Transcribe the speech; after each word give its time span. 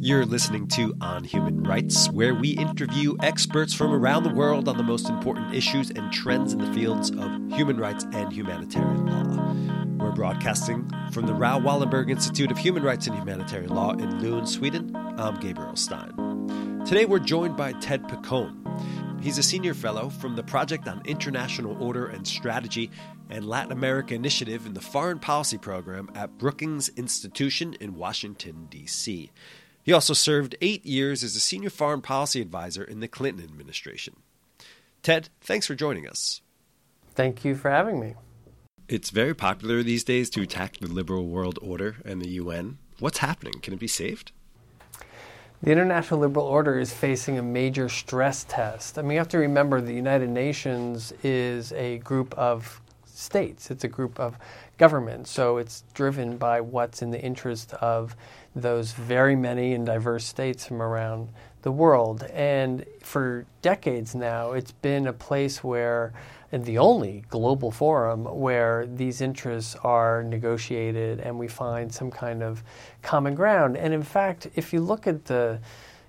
You're 0.00 0.24
listening 0.24 0.68
to 0.68 0.94
On 1.00 1.24
Human 1.24 1.64
Rights, 1.64 2.08
where 2.08 2.34
we 2.34 2.50
interview 2.50 3.14
experts 3.20 3.74
from 3.74 3.92
around 3.92 4.22
the 4.22 4.32
world 4.32 4.68
on 4.68 4.76
the 4.76 4.82
most 4.82 5.10
important 5.10 5.54
issues 5.54 5.90
and 5.90 6.10
trends 6.10 6.52
in 6.52 6.60
the 6.60 6.72
fields 6.72 7.10
of 7.10 7.52
human 7.52 7.76
rights 7.76 8.06
and 8.12 8.32
humanitarian 8.32 9.06
law. 9.06 9.54
We're 9.98 10.12
broadcasting 10.12 10.88
from 11.12 11.26
the 11.26 11.34
Raoul 11.34 11.60
Wallenberg 11.60 12.10
Institute 12.10 12.50
of 12.50 12.58
Human 12.58 12.84
Rights 12.84 13.06
and 13.06 13.16
Humanitarian 13.16 13.74
Law 13.74 13.92
in 13.92 14.22
Lund, 14.22 14.48
Sweden. 14.48 14.96
I'm 14.96 15.38
Gabriel 15.40 15.76
Stein. 15.76 16.82
Today 16.86 17.04
we're 17.04 17.18
joined 17.18 17.56
by 17.56 17.72
Ted 17.72 18.04
Piccone. 18.04 18.67
He's 19.20 19.36
a 19.36 19.42
senior 19.42 19.74
fellow 19.74 20.08
from 20.08 20.36
the 20.36 20.44
Project 20.44 20.86
on 20.86 21.02
International 21.04 21.80
Order 21.82 22.06
and 22.06 22.26
Strategy 22.26 22.90
and 23.28 23.44
Latin 23.44 23.72
America 23.72 24.14
Initiative 24.14 24.64
in 24.64 24.74
the 24.74 24.80
Foreign 24.80 25.18
Policy 25.18 25.58
Program 25.58 26.08
at 26.14 26.38
Brookings 26.38 26.88
Institution 26.90 27.74
in 27.80 27.96
Washington, 27.96 28.68
D.C. 28.70 29.30
He 29.82 29.92
also 29.92 30.14
served 30.14 30.54
eight 30.60 30.86
years 30.86 31.24
as 31.24 31.34
a 31.34 31.40
senior 31.40 31.68
foreign 31.68 32.00
policy 32.00 32.40
advisor 32.40 32.84
in 32.84 33.00
the 33.00 33.08
Clinton 33.08 33.42
administration. 33.42 34.16
Ted, 35.02 35.30
thanks 35.40 35.66
for 35.66 35.74
joining 35.74 36.08
us. 36.08 36.40
Thank 37.14 37.44
you 37.44 37.56
for 37.56 37.70
having 37.70 37.98
me. 37.98 38.14
It's 38.88 39.10
very 39.10 39.34
popular 39.34 39.82
these 39.82 40.04
days 40.04 40.30
to 40.30 40.42
attack 40.42 40.76
the 40.76 40.86
liberal 40.86 41.26
world 41.26 41.58
order 41.60 41.96
and 42.04 42.22
the 42.22 42.30
UN. 42.30 42.78
What's 43.00 43.18
happening? 43.18 43.54
Can 43.60 43.74
it 43.74 43.80
be 43.80 43.88
saved? 43.88 44.30
The 45.60 45.72
international 45.72 46.20
liberal 46.20 46.46
order 46.46 46.78
is 46.78 46.92
facing 46.92 47.36
a 47.36 47.42
major 47.42 47.88
stress 47.88 48.44
test. 48.44 48.96
I 48.96 49.02
mean, 49.02 49.12
you 49.12 49.18
have 49.18 49.28
to 49.30 49.38
remember 49.38 49.80
the 49.80 49.92
United 49.92 50.30
Nations 50.30 51.12
is 51.24 51.72
a 51.72 51.98
group 51.98 52.32
of 52.38 52.80
states, 53.04 53.68
it's 53.72 53.82
a 53.82 53.88
group 53.88 54.20
of 54.20 54.38
governments, 54.78 55.32
so 55.32 55.56
it's 55.56 55.82
driven 55.94 56.36
by 56.36 56.60
what's 56.60 57.02
in 57.02 57.10
the 57.10 57.20
interest 57.20 57.74
of 57.74 58.14
those 58.54 58.92
very 58.92 59.34
many 59.34 59.74
and 59.74 59.84
diverse 59.84 60.24
states 60.24 60.64
from 60.64 60.80
around 60.80 61.28
the 61.62 61.72
world. 61.72 62.22
And 62.32 62.84
for 63.02 63.44
decades 63.60 64.14
now, 64.14 64.52
it's 64.52 64.70
been 64.70 65.08
a 65.08 65.12
place 65.12 65.64
where, 65.64 66.12
and 66.50 66.64
the 66.64 66.78
only 66.78 67.24
global 67.28 67.70
forum 67.70 68.24
where 68.24 68.86
these 68.86 69.20
interests 69.20 69.76
are 69.84 70.22
negotiated 70.22 71.20
and 71.20 71.38
we 71.38 71.48
find 71.48 71.92
some 71.92 72.10
kind 72.10 72.42
of 72.42 72.62
common 73.02 73.34
ground. 73.34 73.76
And 73.76 73.92
in 73.92 74.02
fact, 74.02 74.48
if 74.56 74.72
you 74.72 74.80
look 74.80 75.06
at 75.06 75.26
the 75.26 75.60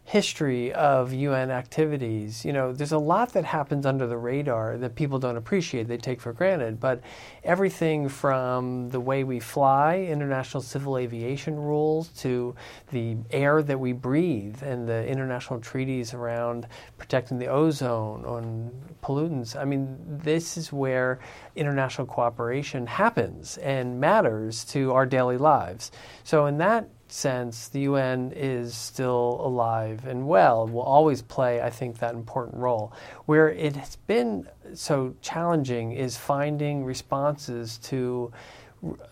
history 0.10 0.74
of 0.74 1.14
UN 1.14 1.52
activities. 1.52 2.44
You 2.44 2.52
know, 2.52 2.74
there's 2.74 2.92
a 2.92 2.98
lot 2.98 3.34
that 3.34 3.46
happens 3.46 3.86
under 3.86 4.08
the 4.08 4.18
radar 4.18 4.76
that 4.80 4.96
people 4.96 5.20
don't 5.20 5.38
appreciate, 5.38 5.88
they 5.88 5.98
take 5.98 6.20
for 6.20 6.34
granted. 6.34 6.80
But 6.80 7.02
everything 7.44 8.10
from 8.10 8.90
the 8.90 9.00
way 9.00 9.24
we 9.24 9.40
fly, 9.40 9.98
international 9.98 10.64
civil 10.64 10.98
aviation 10.98 11.56
rules, 11.58 12.08
to 12.24 12.56
the 12.90 13.18
air 13.30 13.62
that 13.62 13.80
we 13.80 13.92
breathe 13.92 14.64
and 14.64 14.90
the 14.90 15.06
international 15.06 15.60
treaties 15.60 16.16
around 16.16 16.68
protecting 16.98 17.38
the 17.38 17.46
ozone 17.46 18.26
on 18.26 18.72
pollutants. 19.04 19.56
I 19.56 19.64
mean, 19.64 19.96
this 20.08 20.58
is 20.58 20.74
where 20.74 21.20
international 21.56 22.08
cooperation 22.08 22.88
happens 22.88 23.60
and 23.60 24.00
matters 24.00 24.66
to 24.66 24.92
our 24.92 25.06
daily 25.06 25.38
lives. 25.38 25.92
So, 26.24 26.48
in 26.48 26.58
that 26.58 26.90
sense, 27.12 27.68
the 27.68 27.82
UN 27.82 28.32
is 28.36 28.76
still 28.76 29.42
alive 29.44 30.06
and 30.06 30.28
well 30.28 30.64
and 30.64 30.74
will 30.74 30.82
always 30.82 31.22
play, 31.22 31.62
I 31.62 31.70
think, 31.70 32.00
that 32.00 32.14
important 32.14 32.58
role. 32.58 32.94
Where 33.26 33.50
it 33.50 33.76
has 33.76 33.96
been 33.96 34.48
so 34.74 35.16
challenging 35.22 35.92
is 35.92 36.18
finding 36.18 36.84
responses 36.84 37.78
to 37.80 38.32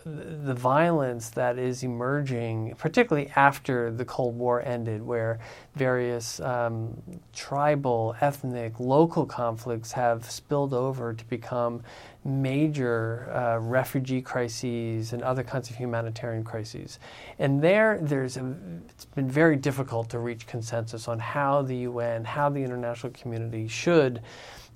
the 0.06 0.54
violence 0.54 1.30
that 1.32 1.58
is 1.58 1.84
emerging, 1.84 2.76
particularly 2.78 3.30
after 3.36 3.92
the 3.92 4.06
Cold 4.06 4.38
War 4.38 4.62
ended, 4.62 5.02
where 5.02 5.40
various 5.75 6.40
um, 6.40 7.02
tribal, 7.34 8.16
ethnic, 8.22 8.80
local 8.80 9.25
conflicts 9.25 9.91
have 9.91 10.30
spilled 10.30 10.74
over 10.74 11.14
to 11.14 11.25
become 11.25 11.84
major 12.24 13.30
uh, 13.34 13.58
refugee 13.59 14.22
crises 14.22 15.12
and 15.12 15.22
other 15.22 15.44
kinds 15.44 15.70
of 15.70 15.75
humanitarian 15.75 16.44
crises. 16.44 17.00
And 17.40 17.62
there, 17.62 18.00
there's 18.02 18.38
a, 18.38 18.56
it's 18.90 19.06
been 19.06 19.30
very 19.30 19.58
difficult 19.58 20.09
to 20.12 20.20
reach 20.20 20.47
consensus 20.47 21.08
on 21.09 21.20
how 21.20 21.62
the 21.62 21.75
UN, 21.78 22.24
how 22.24 22.50
the 22.50 22.64
international 22.64 23.12
community 23.12 23.68
should 23.68 24.22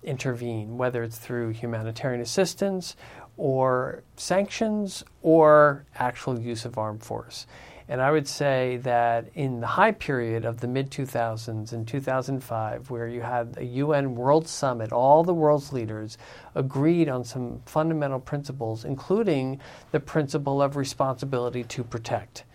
intervene, 0.04 0.78
whether 0.78 1.04
it's 1.04 1.18
through 1.18 1.50
humanitarian 1.50 2.22
assistance 2.22 2.96
or 3.38 4.04
sanctions 4.16 5.04
or 5.22 5.86
actual 5.96 6.40
use 6.40 6.66
of 6.66 6.78
armed 6.78 7.04
force. 7.04 7.48
And 7.92 8.02
I 8.02 8.12
would 8.12 8.28
say 8.28 8.78
that 8.84 9.26
in 9.36 9.60
the 9.60 9.68
high 9.68 9.92
period 9.92 10.46
of 10.46 10.62
the 10.62 10.68
mid 10.68 10.92
2000s 10.92 11.74
in 11.74 11.86
2005, 11.86 12.90
where 12.90 13.08
you 13.08 13.20
had 13.20 13.56
a 13.58 13.66
UN 13.66 14.16
World 14.16 14.48
Summit, 14.48 14.94
all 14.94 15.26
the 15.26 15.34
world's 15.34 15.74
leaders 15.74 16.18
agreed 16.56 17.10
on 17.10 17.26
some 17.26 17.62
fundamental 17.66 18.20
principles, 18.20 18.86
including 18.86 19.60
the 19.92 20.00
principle 20.00 20.62
of 20.62 20.78
responsibility 20.78 21.66
to 21.66 21.84
protect. 21.84 22.46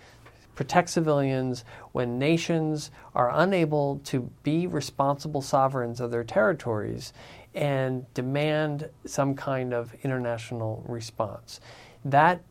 Protect 0.56 0.89
civilians 0.89 1.65
when 1.93 2.19
nations 2.19 2.91
are 3.15 3.31
unable 3.33 4.00
to 4.05 4.31
be 4.43 4.67
responsible 4.67 5.43
sovereigns 5.43 6.00
of 6.00 6.11
their 6.11 6.25
territories 6.25 7.12
and 7.55 8.12
demand 8.15 8.89
some 9.05 9.34
kind 9.37 9.72
of 9.72 9.95
international 10.03 10.83
response. 10.89 11.61
That 12.05 12.43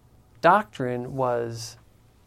doctrine 0.41 1.15
was 1.15 1.77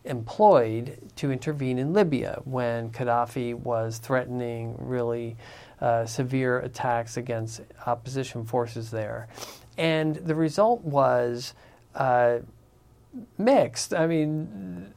employed 0.05 0.99
to 1.17 1.31
intervene 1.31 1.79
in 1.79 1.93
Libya 1.93 2.41
when 2.45 2.91
Gaddafi 2.91 3.55
was 3.55 3.99
threatening 3.99 4.75
really 4.79 5.37
uh, 5.81 6.07
severe 6.07 6.59
attacks 6.61 7.17
against 7.17 7.61
opposition 7.87 8.45
forces 8.45 8.91
there. 8.91 9.29
And 9.77 10.17
the 10.17 10.35
result 10.35 10.83
was 10.83 11.55
uh, 11.95 12.39
mixed. 13.37 13.95
I 13.95 14.07
mean, 14.07 14.93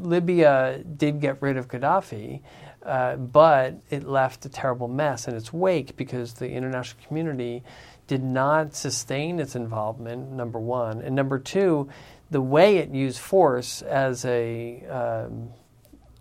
Libya 0.00 0.82
did 0.96 1.20
get 1.20 1.40
rid 1.42 1.56
of 1.56 1.68
Gaddafi, 1.68 2.40
uh, 2.84 3.16
but 3.16 3.80
it 3.90 4.04
left 4.04 4.46
a 4.46 4.48
terrible 4.48 4.88
mess 4.88 5.28
in 5.28 5.34
its 5.34 5.52
wake 5.52 5.96
because 5.96 6.34
the 6.34 6.50
international 6.50 7.02
community 7.06 7.62
did 8.06 8.22
not 8.22 8.74
sustain 8.74 9.38
its 9.38 9.54
involvement, 9.54 10.32
number 10.32 10.58
one. 10.58 11.00
And 11.02 11.14
number 11.14 11.38
two, 11.38 11.88
the 12.30 12.40
way 12.40 12.78
it 12.78 12.90
used 12.90 13.18
force 13.18 13.82
as 13.82 14.24
a, 14.24 14.84
um, 14.86 15.50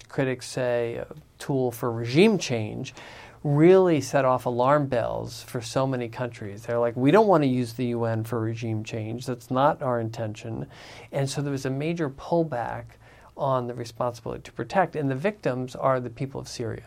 critics 0.08 0.48
say, 0.48 0.96
a 0.96 1.08
tool 1.38 1.72
for 1.72 1.92
regime 1.92 2.38
change 2.38 2.94
really 3.44 4.02
set 4.02 4.26
off 4.26 4.46
alarm 4.46 4.88
bells 4.88 5.44
for 5.44 5.62
so 5.62 5.88
many 5.88 6.10
countries. 6.10 6.64
They're 6.64 6.80
like, 6.80 6.96
we 6.98 7.12
don't 7.12 7.28
want 7.28 7.44
to 7.44 7.48
use 7.48 7.74
the 7.74 7.86
UN 7.88 8.24
for 8.26 8.40
regime 8.40 8.84
change. 8.84 9.26
That's 9.26 9.50
not 9.50 9.82
our 9.82 10.00
intention. 10.00 10.68
And 11.12 11.30
so 11.30 11.42
there 11.42 11.52
was 11.52 11.66
a 11.66 11.70
major 11.70 12.10
pullback 12.10 12.86
on 13.40 13.68
the 13.68 13.74
responsibility 13.74 14.44
to 14.44 14.52
protect. 14.52 14.96
And 14.96 15.10
the 15.10 15.16
victims 15.16 15.76
are 15.76 16.00
the 16.00 16.10
people 16.10 16.40
of 16.40 16.48
Syria. 16.48 16.84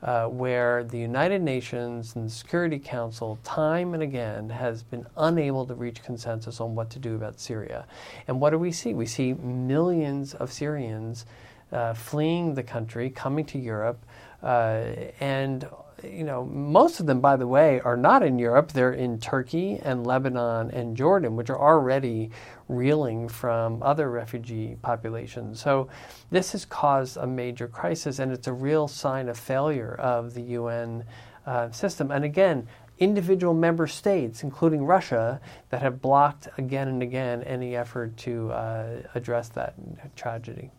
Uh, 0.00 0.26
where 0.26 0.84
the 0.84 0.96
United 0.96 1.42
Nations 1.42 2.14
and 2.14 2.26
the 2.26 2.30
Security 2.30 2.78
Council, 2.78 3.36
time 3.42 3.94
and 3.94 4.02
again, 4.02 4.48
has 4.48 4.84
been 4.84 5.04
unable 5.16 5.66
to 5.66 5.74
reach 5.74 6.04
consensus 6.04 6.60
on 6.60 6.76
what 6.76 6.88
to 6.90 7.00
do 7.00 7.16
about 7.16 7.40
Syria. 7.40 7.84
And 8.28 8.40
what 8.40 8.50
do 8.50 8.60
we 8.60 8.70
see? 8.70 8.94
We 8.94 9.06
see 9.06 9.34
millions 9.34 10.34
of 10.34 10.52
Syrians 10.52 11.26
uh, 11.72 11.94
fleeing 11.94 12.54
the 12.54 12.62
country, 12.62 13.10
coming 13.10 13.44
to 13.46 13.58
Europe, 13.58 13.98
uh, 14.40 14.84
and 15.18 15.66
you 16.04 16.24
know, 16.24 16.44
most 16.44 17.00
of 17.00 17.06
them, 17.06 17.20
by 17.20 17.36
the 17.36 17.46
way, 17.46 17.80
are 17.80 17.96
not 17.96 18.22
in 18.22 18.38
Europe. 18.38 18.72
They're 18.72 18.92
in 18.92 19.18
Turkey 19.18 19.78
and 19.82 20.06
Lebanon 20.06 20.70
and 20.70 20.96
Jordan, 20.96 21.36
which 21.36 21.50
are 21.50 21.60
already 21.60 22.30
reeling 22.68 23.28
from 23.28 23.82
other 23.82 24.10
refugee 24.10 24.76
populations. 24.82 25.60
So 25.60 25.88
this 26.30 26.52
has 26.52 26.64
caused 26.64 27.16
a 27.16 27.26
major 27.26 27.68
crisis, 27.68 28.18
and 28.18 28.32
it's 28.32 28.46
a 28.46 28.52
real 28.52 28.88
sign 28.88 29.28
of 29.28 29.38
failure 29.38 29.94
of 29.94 30.34
the 30.34 30.42
UN 30.42 31.04
uh, 31.46 31.70
system. 31.70 32.10
And 32.10 32.24
again, 32.24 32.68
individual 32.98 33.54
member 33.54 33.86
states, 33.86 34.42
including 34.42 34.84
Russia, 34.84 35.40
that 35.70 35.82
have 35.82 36.00
blocked 36.02 36.48
again 36.58 36.88
and 36.88 37.02
again 37.02 37.42
any 37.44 37.76
effort 37.76 38.16
to 38.18 38.50
uh, 38.52 39.02
address 39.14 39.48
that 39.50 39.74
tragedy 40.16 40.70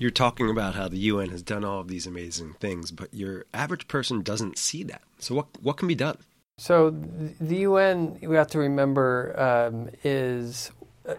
you're 0.00 0.10
talking 0.10 0.48
about 0.48 0.74
how 0.74 0.88
the 0.88 0.96
UN 0.96 1.28
has 1.28 1.42
done 1.42 1.62
all 1.62 1.80
of 1.80 1.88
these 1.88 2.06
amazing 2.06 2.54
things, 2.54 2.90
but 2.90 3.12
your 3.12 3.44
average 3.52 3.86
person 3.86 4.22
doesn't 4.22 4.56
see 4.56 4.82
that. 4.84 5.02
So 5.18 5.34
what 5.34 5.46
what 5.60 5.76
can 5.76 5.86
be 5.88 5.94
done? 5.94 6.16
So 6.56 6.90
the 6.90 7.56
UN, 7.58 8.18
we 8.20 8.36
have 8.36 8.48
to 8.48 8.58
remember, 8.58 9.34
um, 9.38 9.90
is 10.04 10.70
uh, 11.08 11.14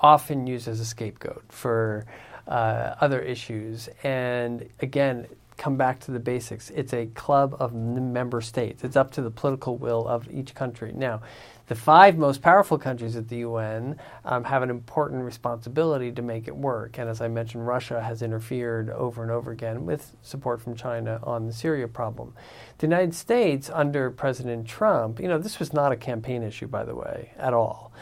often 0.00 0.46
used 0.46 0.68
as 0.68 0.80
a 0.80 0.84
scapegoat 0.84 1.44
for 1.50 2.06
uh, 2.46 2.94
other 3.00 3.20
issues. 3.20 3.88
And 4.02 4.68
again, 4.80 5.26
come 5.56 5.76
back 5.76 6.00
to 6.00 6.10
the 6.10 6.18
basics. 6.18 6.70
It's 6.70 6.92
a 6.92 7.06
club 7.06 7.56
of 7.60 7.72
member 7.72 8.40
states. 8.40 8.82
It's 8.84 8.96
up 8.96 9.12
to 9.12 9.22
the 9.22 9.30
political 9.30 9.76
will 9.76 10.06
of 10.06 10.28
each 10.30 10.54
country. 10.54 10.92
Now, 10.94 11.22
the 11.66 11.74
five 11.74 12.18
most 12.18 12.42
powerful 12.42 12.76
countries 12.76 13.16
at 13.16 13.28
the 13.28 13.38
UN 13.38 13.96
um, 14.24 14.44
have 14.44 14.62
an 14.62 14.68
important 14.68 15.24
responsibility 15.24 16.12
to 16.12 16.20
make 16.20 16.46
it 16.46 16.54
work. 16.54 16.98
And 16.98 17.08
as 17.08 17.22
I 17.22 17.28
mentioned, 17.28 17.66
Russia 17.66 18.02
has 18.02 18.20
interfered 18.20 18.90
over 18.90 19.22
and 19.22 19.30
over 19.30 19.50
again 19.50 19.86
with 19.86 20.14
support 20.20 20.60
from 20.60 20.74
China 20.74 21.20
on 21.22 21.46
the 21.46 21.52
Syria 21.52 21.88
problem. 21.88 22.34
The 22.78 22.86
United 22.86 23.14
States, 23.14 23.70
under 23.72 24.10
President 24.10 24.66
Trump, 24.68 25.20
you 25.20 25.28
know, 25.28 25.38
this 25.38 25.58
was 25.58 25.72
not 25.72 25.90
a 25.90 25.96
campaign 25.96 26.42
issue, 26.42 26.66
by 26.66 26.84
the 26.84 26.94
way, 26.94 27.32
at 27.38 27.54
all. 27.54 27.92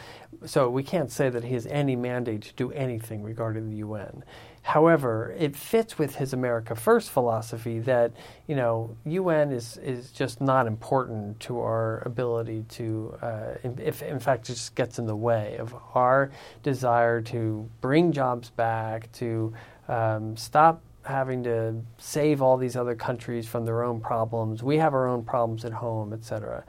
So 0.45 0.69
we 0.69 0.83
can't 0.83 1.11
say 1.11 1.29
that 1.29 1.43
he 1.43 1.53
has 1.53 1.65
any 1.67 1.95
mandate 1.95 2.41
to 2.43 2.53
do 2.53 2.71
anything 2.71 3.23
regarding 3.23 3.69
the 3.69 3.77
UN. 3.77 4.23
However, 4.63 5.35
it 5.37 5.57
fits 5.57 5.99
with 5.99 6.15
his 6.15 6.31
America 6.31 6.73
First 6.73 7.11
philosophy 7.11 7.79
that 7.79 8.13
you 8.47 8.55
know 8.55 8.95
UN 9.05 9.51
is 9.51 9.77
is 9.77 10.11
just 10.11 10.39
not 10.39 10.67
important 10.67 11.39
to 11.41 11.59
our 11.59 12.01
ability 12.05 12.63
to, 12.69 13.17
uh, 13.21 13.55
if 13.63 14.01
in 14.01 14.19
fact, 14.19 14.49
it 14.49 14.53
just 14.53 14.73
gets 14.75 14.99
in 14.99 15.05
the 15.05 15.15
way 15.15 15.57
of 15.57 15.75
our 15.93 16.31
desire 16.63 17.21
to 17.21 17.69
bring 17.81 18.13
jobs 18.13 18.49
back, 18.51 19.11
to 19.13 19.53
um, 19.89 20.37
stop 20.37 20.81
having 21.03 21.43
to 21.43 21.75
save 21.97 22.41
all 22.41 22.55
these 22.55 22.77
other 22.77 22.95
countries 22.95 23.45
from 23.45 23.65
their 23.65 23.83
own 23.83 23.99
problems. 23.99 24.63
We 24.63 24.77
have 24.77 24.93
our 24.93 25.07
own 25.07 25.23
problems 25.25 25.65
at 25.65 25.73
home, 25.73 26.13
etc 26.13 26.63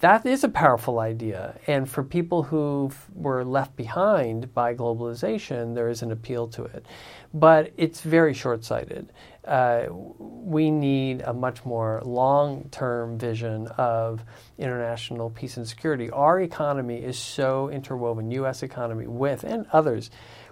that 0.00 0.26
is 0.26 0.44
a 0.44 0.48
powerful 0.48 0.98
idea. 0.98 1.58
And 1.66 1.88
for 1.88 2.02
people 2.02 2.42
who 2.42 2.90
were 3.14 3.44
left 3.44 3.76
behind 3.76 4.52
by 4.52 4.74
globalization, 4.74 5.74
there 5.74 5.88
is 5.88 6.02
an 6.02 6.12
appeal 6.12 6.48
to 6.48 6.64
it. 6.64 6.84
But 7.32 7.72
it's 7.76 8.00
very 8.00 8.34
short 8.34 8.64
sighted. 8.64 9.12
Uh, 9.44 9.86
we 9.90 10.70
need 10.70 11.22
a 11.22 11.32
much 11.32 11.64
more 11.64 12.00
long 12.04 12.68
term 12.70 13.18
vision 13.18 13.66
of 13.78 14.24
international 14.58 15.30
peace 15.30 15.56
and 15.56 15.66
security. 15.66 16.10
Our 16.10 16.40
economy 16.40 17.02
is 17.02 17.18
so 17.18 17.68
interwoven, 17.68 18.30
U.S. 18.32 18.62
economy, 18.62 19.06
with, 19.06 19.44
and 19.44 19.66
others, 19.72 20.10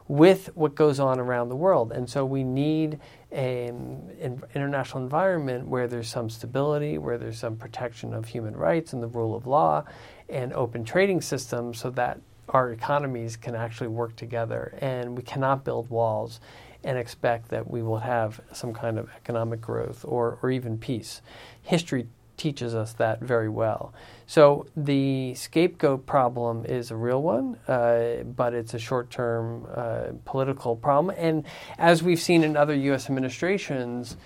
with 0.08 0.54
what 0.54 0.74
goes 0.74 1.00
on 1.00 1.20
around 1.20 1.48
the 1.48 1.56
world. 1.56 1.92
And 1.92 2.08
so 2.08 2.24
we 2.24 2.44
need 2.44 3.00
Um, 3.32 4.10
an 4.20 4.42
international 4.54 5.02
environment 5.02 5.66
where 5.66 5.88
there's 5.88 6.08
some 6.08 6.28
stability, 6.28 6.98
where 6.98 7.16
there's 7.16 7.38
some 7.38 7.56
protection 7.56 8.12
of 8.12 8.26
human 8.26 8.54
rights 8.54 8.92
and 8.92 9.02
the 9.02 9.06
rule 9.06 9.34
of 9.34 9.46
law, 9.46 9.84
and 10.28 10.52
open 10.52 10.84
trading 10.84 11.22
systems 11.22 11.78
so 11.80 11.88
that 11.90 12.20
our 12.50 12.72
economies 12.72 13.36
can 13.36 13.54
actually 13.54 13.88
work 13.88 14.16
together. 14.16 14.74
And 14.82 15.16
we 15.16 15.22
cannot 15.22 15.64
build 15.64 15.88
walls 15.88 16.40
and 16.84 16.98
expect 16.98 17.48
that 17.48 17.70
we 17.70 17.82
will 17.82 18.00
have 18.00 18.40
some 18.52 18.74
kind 18.74 18.98
of 18.98 19.08
economic 19.16 19.60
growth 19.60 20.04
or, 20.06 20.38
or 20.42 20.50
even 20.50 20.76
peace. 20.76 21.22
History 21.62 22.08
teaches 22.42 22.74
us 22.74 22.92
that 22.94 23.20
very 23.20 23.48
well. 23.48 23.94
So 24.26 24.66
the 24.76 25.34
scapegoat 25.34 26.06
problem 26.06 26.64
is 26.66 26.90
a 26.90 26.96
real 26.96 27.22
one, 27.22 27.56
uh, 27.68 28.24
but 28.24 28.52
it's 28.52 28.74
a 28.74 28.80
short 28.80 29.10
term 29.10 29.66
uh, 29.72 30.06
political 30.24 30.74
problem. 30.74 31.14
And 31.16 31.44
as 31.78 32.02
we've 32.02 32.20
seen 32.20 32.42
in 32.42 32.56
other 32.56 32.74
U.S. 32.74 33.08
administrations, 33.08 34.16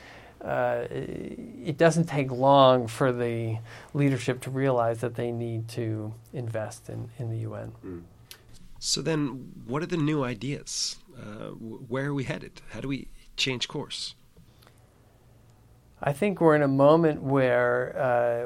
uh, 0.43 0.87
it 0.91 1.77
doesn't 1.77 2.07
take 2.07 2.31
long 2.31 2.87
for 2.87 3.13
the 3.13 3.59
leadership 3.93 4.41
to 4.43 4.51
realize 4.51 5.01
that 5.01 5.15
they 5.15 5.31
need 5.31 5.69
to 5.69 6.15
invest 6.33 6.89
in, 6.89 7.11
in 7.19 7.29
the 7.29 7.39
UN. 7.49 7.73
Mm. 7.85 8.03
So 8.79 9.03
then, 9.03 9.53
what 9.67 9.83
are 9.83 9.87
the 9.87 9.99
new 9.99 10.25
ideas? 10.25 10.97
Uh, 11.19 11.51
where 11.93 12.07
are 12.07 12.15
we 12.15 12.25
headed? 12.25 12.63
How 12.71 12.81
do 12.81 12.89
we 12.89 13.09
change 13.37 13.69
course? 13.69 14.15
I 16.03 16.13
think 16.13 16.41
we're 16.41 16.57
in 16.57 16.63
a 16.63 16.69
moment 16.69 17.23
where 17.23 17.97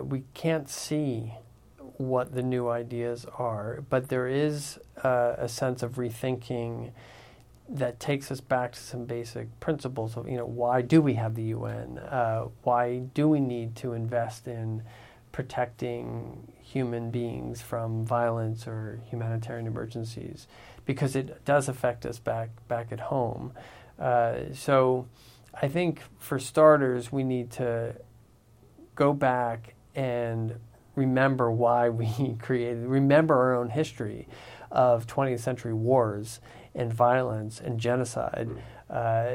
uh, 0.00 0.04
we 0.04 0.22
can't 0.34 0.68
see 0.68 1.34
what 1.96 2.32
the 2.32 2.42
new 2.42 2.68
ideas 2.68 3.26
are, 3.36 3.82
but 3.90 4.08
there 4.08 4.28
is 4.28 4.78
uh, 5.02 5.34
a 5.36 5.48
sense 5.48 5.82
of 5.82 5.94
rethinking 5.94 6.92
that 7.68 8.00
takes 8.00 8.30
us 8.30 8.40
back 8.40 8.72
to 8.72 8.80
some 8.80 9.04
basic 9.04 9.60
principles 9.60 10.16
of 10.16 10.28
you 10.28 10.36
know 10.36 10.46
why 10.46 10.82
do 10.82 11.02
we 11.02 11.14
have 11.14 11.34
the 11.34 11.44
UN? 11.44 11.98
Uh, 11.98 12.46
why 12.62 12.98
do 13.14 13.28
we 13.28 13.40
need 13.40 13.76
to 13.76 13.92
invest 13.92 14.48
in 14.48 14.82
protecting 15.30 16.52
human 16.60 17.10
beings 17.10 17.62
from 17.62 18.04
violence 18.04 18.66
or 18.66 19.00
humanitarian 19.08 19.66
emergencies? 19.66 20.46
Because 20.84 21.14
it 21.14 21.44
does 21.44 21.68
affect 21.68 22.06
us 22.06 22.18
back 22.18 22.50
back 22.68 22.92
at 22.92 23.00
home. 23.00 23.52
Uh, 23.98 24.52
so 24.52 25.06
I 25.54 25.68
think 25.68 26.00
for 26.18 26.38
starters, 26.38 27.10
we 27.12 27.24
need 27.24 27.50
to 27.52 27.94
go 28.94 29.12
back 29.12 29.74
and 29.94 30.58
remember 30.94 31.50
why 31.50 31.88
we 31.88 32.36
created, 32.42 32.86
remember 32.86 33.34
our 33.34 33.54
own 33.54 33.70
history 33.70 34.28
of 34.70 35.06
20th 35.06 35.40
century 35.40 35.74
wars 35.74 36.40
and 36.74 36.92
violence 36.92 37.60
and 37.60 37.78
genocide. 37.78 38.48
Uh, 38.88 39.34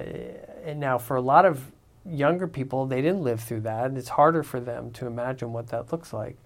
and 0.63 0.79
now, 0.79 0.97
for 0.97 1.17
a 1.17 1.21
lot 1.21 1.45
of 1.45 1.71
younger 2.05 2.47
people, 2.47 2.85
they 2.85 3.01
didn't 3.01 3.21
live 3.21 3.41
through 3.41 3.61
that. 3.61 3.91
It's 3.93 4.09
harder 4.09 4.43
for 4.43 4.59
them 4.59 4.91
to 4.91 5.07
imagine 5.07 5.51
what 5.53 5.67
that 5.67 5.91
looks 5.91 6.13
like. 6.13 6.37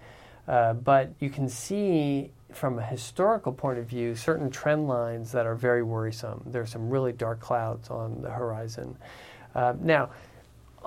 Uh, 0.48 0.72
but 0.72 1.12
you 1.20 1.30
can 1.30 1.48
see 1.48 2.32
from 2.52 2.78
a 2.78 2.82
historical 2.82 3.52
point 3.52 3.78
of 3.78 3.86
view 3.86 4.14
certain 4.16 4.50
trend 4.50 4.88
lines 4.88 5.30
that 5.32 5.46
are 5.46 5.54
very 5.54 5.82
worrisome. 5.82 6.42
There 6.46 6.62
are 6.62 6.66
some 6.66 6.90
really 6.90 7.12
dark 7.12 7.40
clouds 7.40 7.88
on 7.90 8.22
the 8.22 8.30
horizon. 8.30 8.96
Uh, 9.54 9.74
now, 9.80 10.10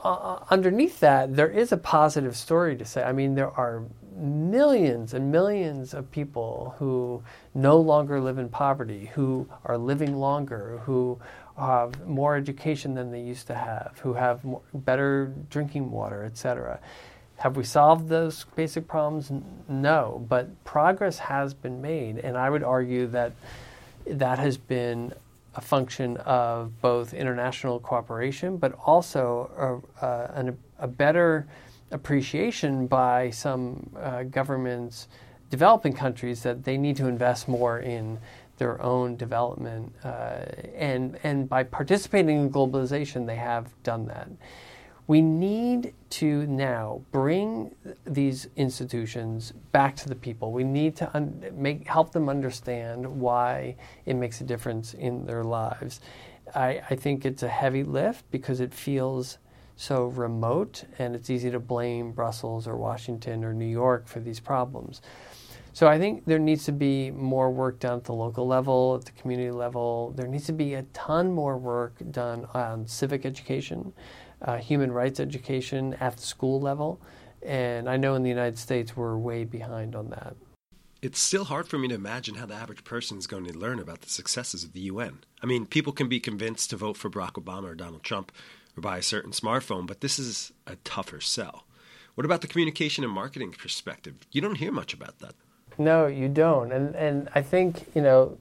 uh, 0.03 0.39
underneath 0.49 0.99
that, 0.99 1.35
there 1.35 1.49
is 1.49 1.71
a 1.71 1.77
positive 1.77 2.35
story 2.35 2.75
to 2.75 2.85
say. 2.85 3.03
I 3.03 3.11
mean, 3.11 3.35
there 3.35 3.51
are 3.51 3.83
millions 4.15 5.13
and 5.13 5.31
millions 5.31 5.93
of 5.93 6.11
people 6.11 6.75
who 6.77 7.23
no 7.53 7.77
longer 7.77 8.19
live 8.19 8.37
in 8.37 8.49
poverty, 8.49 9.11
who 9.13 9.47
are 9.65 9.77
living 9.77 10.17
longer, 10.17 10.81
who 10.85 11.19
have 11.57 12.07
more 12.07 12.35
education 12.35 12.95
than 12.95 13.11
they 13.11 13.21
used 13.21 13.47
to 13.47 13.55
have, 13.55 13.99
who 14.01 14.13
have 14.13 14.43
more, 14.43 14.61
better 14.73 15.31
drinking 15.49 15.91
water, 15.91 16.23
etc. 16.23 16.79
Have 17.37 17.55
we 17.55 17.63
solved 17.63 18.09
those 18.09 18.45
basic 18.55 18.87
problems? 18.87 19.31
No, 19.67 20.25
but 20.27 20.63
progress 20.63 21.19
has 21.19 21.53
been 21.53 21.81
made, 21.81 22.17
and 22.17 22.37
I 22.37 22.49
would 22.49 22.63
argue 22.63 23.07
that 23.07 23.33
that 24.05 24.39
has 24.39 24.57
been 24.57 25.13
a 25.55 25.61
function 25.61 26.17
of 26.17 26.81
both 26.81 27.13
international 27.13 27.79
cooperation, 27.79 28.57
but 28.57 28.73
also 28.85 29.83
a, 30.01 30.53
a, 30.79 30.87
better 30.87 31.47
appreciation 31.91 32.87
by 32.87 33.29
some 33.29 33.89
uh, 33.99 34.23
governments, 34.23 35.07
developing 35.49 35.93
countries, 35.93 36.41
that 36.43 36.63
they 36.63 36.77
need 36.77 36.95
to 36.97 37.07
invest 37.07 37.47
more 37.47 37.79
in 37.79 38.17
their 38.57 38.81
own 38.81 39.15
development. 39.15 39.93
Uh, 40.03 40.45
and, 40.75 41.19
and 41.23 41.47
by 41.47 41.63
participating 41.63 42.39
in 42.39 42.49
globalization, 42.49 43.25
they 43.25 43.35
have 43.35 43.71
done 43.83 44.05
that. 44.07 44.27
We 45.05 45.21
need 45.21 45.93
to 46.11 46.47
now 46.47 47.01
bring 47.11 47.75
these 48.05 48.47
institutions 48.55 49.51
back 49.71 49.97
to 49.97 50.07
the 50.07 50.15
people. 50.15 50.51
We 50.53 50.63
need 50.63 50.95
to 50.97 51.15
un- 51.15 51.43
make, 51.55 51.87
help 51.87 52.13
them 52.13 52.29
understand 52.29 53.05
why 53.19 53.75
it 54.05 54.13
makes 54.13 54.39
a 54.39 54.45
difference 54.45 54.93
in 54.93 55.25
their 55.25 55.43
lives. 55.43 55.99
I, 56.55 56.81
I 56.89 56.95
think 56.95 57.25
it's 57.25 57.43
a 57.43 57.49
heavy 57.49 57.83
lift 57.83 58.29
because 58.31 58.61
it 58.61 58.73
feels 58.73 59.39
so 59.75 60.05
remote 60.05 60.85
and 60.99 61.15
it's 61.15 61.29
easy 61.29 61.51
to 61.51 61.59
blame 61.59 62.11
Brussels 62.11 62.67
or 62.67 62.77
Washington 62.77 63.43
or 63.43 63.53
New 63.53 63.65
York 63.65 64.07
for 64.07 64.19
these 64.19 64.39
problems. 64.39 65.01
So 65.73 65.87
I 65.87 65.97
think 65.97 66.25
there 66.25 66.37
needs 66.37 66.65
to 66.65 66.71
be 66.71 67.09
more 67.09 67.49
work 67.49 67.79
done 67.79 67.97
at 67.97 68.03
the 68.03 68.13
local 68.13 68.45
level, 68.45 68.95
at 68.95 69.05
the 69.05 69.11
community 69.19 69.49
level. 69.49 70.13
There 70.15 70.27
needs 70.27 70.45
to 70.45 70.53
be 70.53 70.75
a 70.75 70.83
ton 70.93 71.31
more 71.31 71.57
work 71.57 71.95
done 72.11 72.45
on 72.53 72.87
civic 72.87 73.25
education 73.25 73.91
uh, 74.43 74.57
human 74.57 74.91
rights 74.91 75.19
education 75.19 75.95
at 75.99 76.17
the 76.17 76.23
school 76.23 76.59
level. 76.59 77.01
And 77.41 77.89
I 77.89 77.97
know 77.97 78.15
in 78.15 78.23
the 78.23 78.29
United 78.29 78.57
States 78.57 78.95
we're 78.95 79.17
way 79.17 79.43
behind 79.43 79.95
on 79.95 80.09
that. 80.09 80.35
It's 81.01 81.19
still 81.19 81.43
hard 81.43 81.67
for 81.67 81.77
me 81.77 81.89
to 81.89 81.95
imagine 81.95 82.35
how 82.35 82.45
the 82.45 82.53
average 82.53 82.85
person 82.85 83.17
is 83.17 83.27
going 83.27 83.43
to 83.45 83.57
learn 83.57 83.79
about 83.79 84.01
the 84.01 84.09
successes 84.09 84.63
of 84.63 84.71
the 84.71 84.79
UN. 84.81 85.19
I 85.41 85.45
mean, 85.45 85.65
people 85.65 85.91
can 85.91 86.07
be 86.07 86.21
convinced 86.21 86.69
to 86.69 86.77
vote 86.77 86.95
for 86.95 87.09
Barack 87.09 87.33
Obama 87.33 87.65
or 87.65 87.75
Donald 87.75 88.03
Trump 88.03 88.31
or 88.77 88.81
buy 88.81 88.97
a 88.99 89.01
certain 89.01 89.31
smartphone, 89.31 89.85
but 89.85 89.99
this 89.99 90.17
is 90.17 90.53
a 90.65 90.77
tougher 90.77 91.19
sell. 91.19 91.65
What 92.15 92.25
about 92.25 92.41
the 92.41 92.47
communication 92.47 93.03
and 93.03 93.11
marketing 93.11 93.51
perspective? 93.51 94.15
You 94.31 94.39
don't 94.39 94.55
hear 94.55 94.71
much 94.71 94.93
about 94.93 95.19
that. 95.19 95.35
No, 95.77 96.07
you 96.07 96.29
don't. 96.29 96.71
And 96.71 96.95
and 96.95 97.29
I 97.33 97.41
think, 97.41 97.87
you 97.95 98.01
know, 98.01 98.37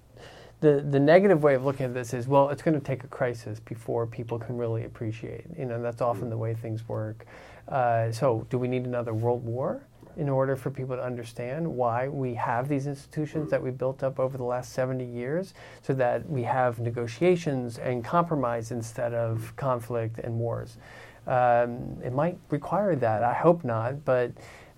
the, 0.63 0.87
the 0.91 1.01
negative 1.01 1.45
way 1.45 1.55
of 1.57 1.65
looking 1.67 1.87
at 1.87 1.95
this 1.95 2.15
is 2.15 2.29
well 2.29 2.51
it's 2.51 2.63
going 2.63 2.79
to 2.79 2.87
take 2.87 3.05
a 3.05 3.09
crisis 3.09 3.61
before 3.61 4.07
people 4.07 4.39
can 4.39 4.57
really 4.59 4.85
appreciate 4.87 5.45
you 5.59 5.67
know 5.67 5.83
that's 5.83 6.03
often 6.03 6.31
the 6.31 6.39
way 6.39 6.55
things 6.55 6.89
work 6.89 7.27
uh, 7.69 8.13
so 8.13 8.47
do 8.51 8.59
we 8.59 8.69
need 8.69 8.87
another 8.87 9.15
world 9.15 9.45
war 9.45 9.83
in 10.19 10.29
order 10.29 10.57
for 10.57 10.71
people 10.71 10.97
to 10.97 11.05
understand 11.05 11.67
why 11.67 12.09
we 12.09 12.35
have 12.35 12.69
these 12.69 12.87
institutions 12.89 13.51
that 13.51 13.63
we 13.63 13.71
built 13.71 14.03
up 14.05 14.21
over 14.21 14.39
the 14.39 14.45
last 14.45 14.73
70 14.75 15.05
years 15.05 15.55
so 15.83 15.95
that 15.95 16.29
we 16.31 16.45
have 16.45 16.81
negotiations 16.81 17.79
and 17.79 18.05
compromise 18.05 18.73
instead 18.73 19.15
of 19.15 19.55
conflict 19.57 20.19
and 20.21 20.35
wars 20.39 20.79
Um, 21.27 21.99
it 22.05 22.13
might 22.13 22.39
require 22.51 22.97
that. 22.97 23.25
I 23.25 23.35
hope 23.35 23.65
not, 23.65 24.05
but 24.05 24.33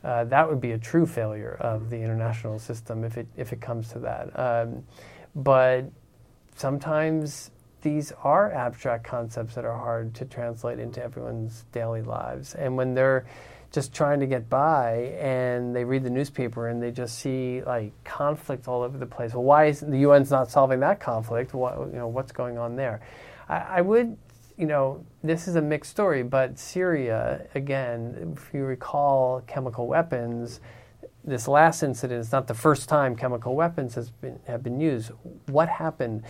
uh, 0.05 0.25
that 0.25 0.49
would 0.49 0.61
be 0.61 0.73
a 0.73 0.79
true 0.79 1.07
failure 1.07 1.57
of 1.61 1.91
the 1.91 1.99
international 1.99 2.59
system 2.59 3.05
if 3.05 3.17
it 3.19 3.27
if 3.37 3.53
it 3.53 3.61
comes 3.63 3.89
to 3.91 4.01
that. 4.01 4.39
Um, 4.39 4.85
but 5.35 5.85
sometimes 6.55 7.51
these 7.83 8.13
are 8.23 8.53
abstract 8.53 9.05
concepts 9.05 9.55
that 9.55 9.65
are 9.65 9.77
hard 9.77 10.15
to 10.15 10.25
translate 10.25 10.79
into 10.79 11.03
everyone's 11.03 11.65
daily 11.73 12.03
lives, 12.03 12.55
and 12.55 12.77
when 12.77 12.95
they're 12.95 13.27
just 13.71 13.93
trying 13.93 14.21
to 14.21 14.27
get 14.27 14.49
by 14.49 15.13
and 15.19 15.75
they 15.75 15.85
read 15.85 16.05
the 16.05 16.11
newspaper 16.11 16.69
and 16.69 16.81
they 16.81 16.93
just 16.93 17.19
see 17.19 17.61
like 17.63 17.93
conflict 18.05 18.69
all 18.69 18.83
over 18.83 18.97
the 18.97 19.07
place. 19.07 19.35
Well, 19.35 19.43
why 19.43 19.65
is 19.67 19.81
the 19.81 20.05
UN's 20.05 20.31
not 20.31 20.49
solving 20.49 20.79
that 20.81 21.01
conflict? 21.01 21.55
What, 21.55 21.77
you 21.79 21.99
know, 21.99 22.07
what's 22.07 22.31
going 22.31 22.57
on 22.57 22.77
there? 22.77 23.01
I, 23.49 23.57
I 23.57 23.81
would 23.81 24.17
you 24.57 24.67
know, 24.67 25.05
this 25.23 25.49
is 25.49 25.57
a 25.57 25.63
mixed 25.63 25.91
story, 25.91 26.23
but 26.23 26.59
Syria, 26.59 27.47
again, 27.55 28.37
if 28.37 28.55
you 28.55 28.65
recall 28.65 29.43
chemical 29.47 29.87
weapons, 29.87 30.61
this 31.25 31.49
last 31.49 31.83
incident 31.83 32.21
is 32.21 32.33
not 32.33 32.47
the 32.47 32.55
first 32.55 32.89
time 32.89 33.17
chemical 33.17 33.55
weapons 33.55 33.95
has 33.95 34.11
been, 34.11 34.39
have 34.47 34.63
been 34.63 34.81
used. 34.81 35.11
What 35.47 35.69
happened? 35.69 36.23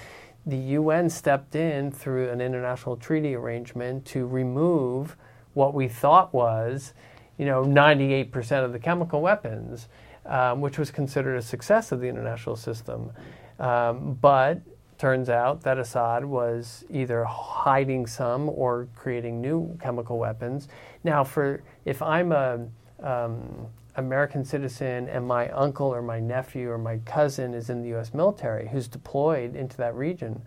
The 0.47 0.57
UN 0.57 1.11
stepped 1.11 1.57
in 1.57 1.91
through 1.91 2.31
an 2.31 2.41
international 2.41 2.97
treaty 2.97 3.35
arrangement 3.35 4.05
to 4.07 4.27
remove 4.27 5.17
what 5.55 5.75
we 5.75 5.89
thought 5.89 6.33
was, 6.33 6.93
you 7.39 7.47
know, 7.47 7.65
98% 7.65 8.65
of 8.65 8.73
the 8.73 8.79
chemical 8.79 9.21
weapons, 9.21 9.89
um, 10.27 10.61
which 10.61 10.79
was 10.79 10.91
considered 10.91 11.37
a 11.37 11.43
success 11.43 11.91
of 11.93 12.01
the 12.01 12.09
international 12.09 12.57
system. 12.57 13.11
Um, 13.59 14.19
but 14.21 14.61
turns 14.99 15.29
out 15.29 15.63
that 15.63 15.79
Assad 15.79 16.25
was 16.25 16.85
either 16.89 17.25
hiding 17.25 18.07
some 18.07 18.49
or 18.49 18.89
creating 18.95 19.41
new 19.41 19.77
chemical 19.83 20.19
weapons. 20.19 20.69
Now, 21.03 21.25
for 21.25 21.63
if 21.85 22.01
I'm 22.01 22.33
a 22.33 22.67
um, 23.03 23.69
American 23.97 24.45
citizen 24.45 25.09
and 25.09 25.27
my 25.27 25.49
uncle 25.51 25.87
or 25.87 26.03
my 26.03 26.19
nephew 26.19 26.71
or 26.71 26.79
my 26.79 26.99
cousin 26.99 27.55
is 27.55 27.71
in 27.71 27.83
the 27.83 27.89
U.S. 27.91 28.13
military 28.13 28.69
who's 28.69 28.89
deployed 28.89 29.55
into 29.55 29.77
that 29.77 29.95
region, 29.95 30.43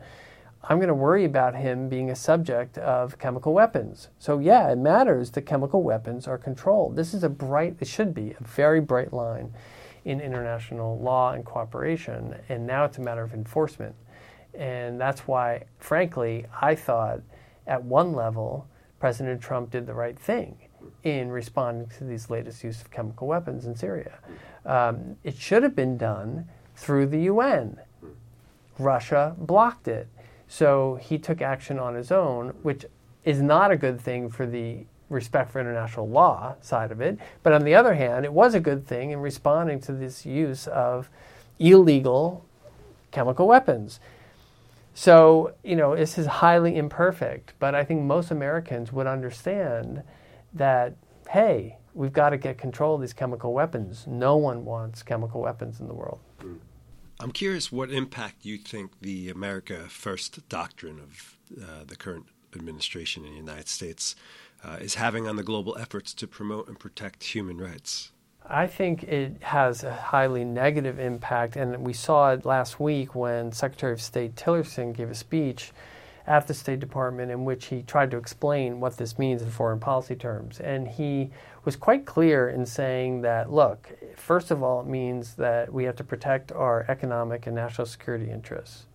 I'm 0.63 0.79
going 0.79 0.89
to 0.89 0.93
worry 0.93 1.23
about 1.23 1.55
him 1.55 1.87
being 1.87 2.09
a 2.09 2.15
subject 2.15 2.77
of 2.77 3.17
chemical 3.19 3.53
weapons. 3.53 4.09
So, 4.19 4.39
yeah, 4.39 4.69
it 4.69 4.77
matters 4.77 5.31
that 5.31 5.43
chemical 5.43 5.81
weapons 5.81 6.27
are 6.27 6.37
controlled. 6.37 6.95
This 6.95 7.13
is 7.13 7.23
a 7.23 7.29
bright, 7.29 7.77
it 7.79 7.87
should 7.87 8.13
be 8.13 8.35
a 8.37 8.43
very 8.43 8.81
bright 8.81 9.13
line 9.13 9.53
in 10.03 10.19
international 10.19 10.99
law 10.99 11.31
and 11.33 11.45
cooperation, 11.45 12.35
and 12.49 12.65
now 12.65 12.85
it's 12.85 12.97
a 12.97 13.01
matter 13.01 13.23
of 13.23 13.33
enforcement. 13.33 13.95
And 14.53 14.99
that's 14.99 15.21
why, 15.21 15.65
frankly, 15.79 16.45
I 16.61 16.75
thought 16.75 17.21
at 17.65 17.83
one 17.83 18.13
level, 18.13 18.67
President 18.99 19.41
Trump 19.41 19.69
did 19.69 19.85
the 19.85 19.93
right 19.93 20.17
thing 20.17 20.57
in 21.03 21.29
responding 21.29 21.89
to 21.97 22.03
these 22.03 22.29
latest 22.29 22.63
use 22.63 22.81
of 22.81 22.91
chemical 22.91 23.27
weapons 23.27 23.65
in 23.65 23.75
Syria. 23.75 24.19
Um, 24.65 25.17
it 25.23 25.35
should 25.37 25.63
have 25.63 25.75
been 25.75 25.97
done 25.97 26.47
through 26.75 27.07
the 27.07 27.21
UN. 27.21 27.77
Russia 28.77 29.35
blocked 29.37 29.87
it. 29.87 30.07
So 30.47 30.95
he 31.01 31.17
took 31.17 31.41
action 31.41 31.79
on 31.79 31.95
his 31.95 32.11
own, 32.11 32.49
which 32.61 32.85
is 33.25 33.41
not 33.41 33.71
a 33.71 33.77
good 33.77 33.99
thing 33.99 34.29
for 34.29 34.45
the 34.45 34.85
respect 35.09 35.51
for 35.51 35.59
international 35.59 36.07
law 36.07 36.55
side 36.61 36.91
of 36.91 37.01
it. 37.01 37.17
But 37.43 37.53
on 37.53 37.63
the 37.63 37.75
other 37.75 37.93
hand, 37.93 38.25
it 38.25 38.33
was 38.33 38.53
a 38.53 38.59
good 38.59 38.85
thing 38.87 39.11
in 39.11 39.19
responding 39.19 39.79
to 39.81 39.93
this 39.93 40.25
use 40.25 40.67
of 40.67 41.09
illegal 41.59 42.45
chemical 43.11 43.47
weapons. 43.47 43.99
So, 44.93 45.53
you 45.63 45.75
know, 45.75 45.95
this 45.95 46.17
is 46.17 46.25
highly 46.25 46.75
imperfect, 46.75 47.53
but 47.59 47.75
I 47.75 47.83
think 47.83 48.01
most 48.01 48.31
Americans 48.31 48.91
would 48.91 49.07
understand 49.07 50.01
that, 50.53 50.95
hey, 51.29 51.77
we've 51.93 52.13
got 52.13 52.29
to 52.29 52.37
get 52.37 52.57
control 52.57 52.95
of 52.95 53.01
these 53.01 53.13
chemical 53.13 53.53
weapons. 53.53 54.05
No 54.07 54.37
one 54.37 54.65
wants 54.65 55.03
chemical 55.03 55.41
weapons 55.41 55.79
in 55.79 55.87
the 55.87 55.93
world. 55.93 56.19
I'm 57.19 57.31
curious 57.31 57.71
what 57.71 57.91
impact 57.91 58.45
you 58.45 58.57
think 58.57 58.91
the 59.01 59.29
America 59.29 59.85
First 59.89 60.47
doctrine 60.49 60.99
of 60.99 61.37
uh, 61.59 61.83
the 61.85 61.95
current 61.95 62.27
administration 62.55 63.25
in 63.25 63.31
the 63.31 63.37
United 63.37 63.67
States 63.67 64.15
uh, 64.63 64.77
is 64.79 64.95
having 64.95 65.27
on 65.27 65.35
the 65.35 65.43
global 65.43 65.77
efforts 65.77 66.13
to 66.13 66.27
promote 66.27 66.67
and 66.67 66.79
protect 66.79 67.23
human 67.23 67.57
rights. 67.57 68.11
I 68.49 68.67
think 68.67 69.03
it 69.03 69.41
has 69.41 69.83
a 69.83 69.93
highly 69.93 70.45
negative 70.45 70.99
impact, 70.99 71.57
and 71.57 71.85
we 71.85 71.93
saw 71.93 72.31
it 72.31 72.45
last 72.45 72.79
week 72.79 73.13
when 73.13 73.51
Secretary 73.51 73.91
of 73.91 74.01
State 74.01 74.35
Tillerson 74.35 74.95
gave 74.95 75.09
a 75.09 75.15
speech 75.15 75.73
at 76.27 76.45
the 76.45 76.53
State 76.53 76.81
Department 76.81 77.31
in 77.31 77.45
which 77.45 77.67
he 77.67 77.81
tried 77.81 78.11
to 78.11 78.17
explain 78.17 78.79
what 78.79 78.97
this 78.97 79.17
means 79.17 79.41
in 79.41 79.49
foreign 79.49 79.79
policy 79.79 80.15
terms. 80.15 80.59
And 80.59 80.87
he 80.87 81.31
was 81.63 81.77
quite 81.77 82.05
clear 82.05 82.49
in 82.49 82.65
saying 82.65 83.21
that, 83.21 83.51
look, 83.51 83.89
first 84.15 84.51
of 84.51 84.61
all, 84.61 84.81
it 84.81 84.87
means 84.87 85.35
that 85.35 85.71
we 85.71 85.85
have 85.85 85.95
to 85.95 86.03
protect 86.03 86.51
our 86.51 86.85
economic 86.89 87.47
and 87.47 87.55
national 87.55 87.87
security 87.87 88.29
interests. 88.29 88.85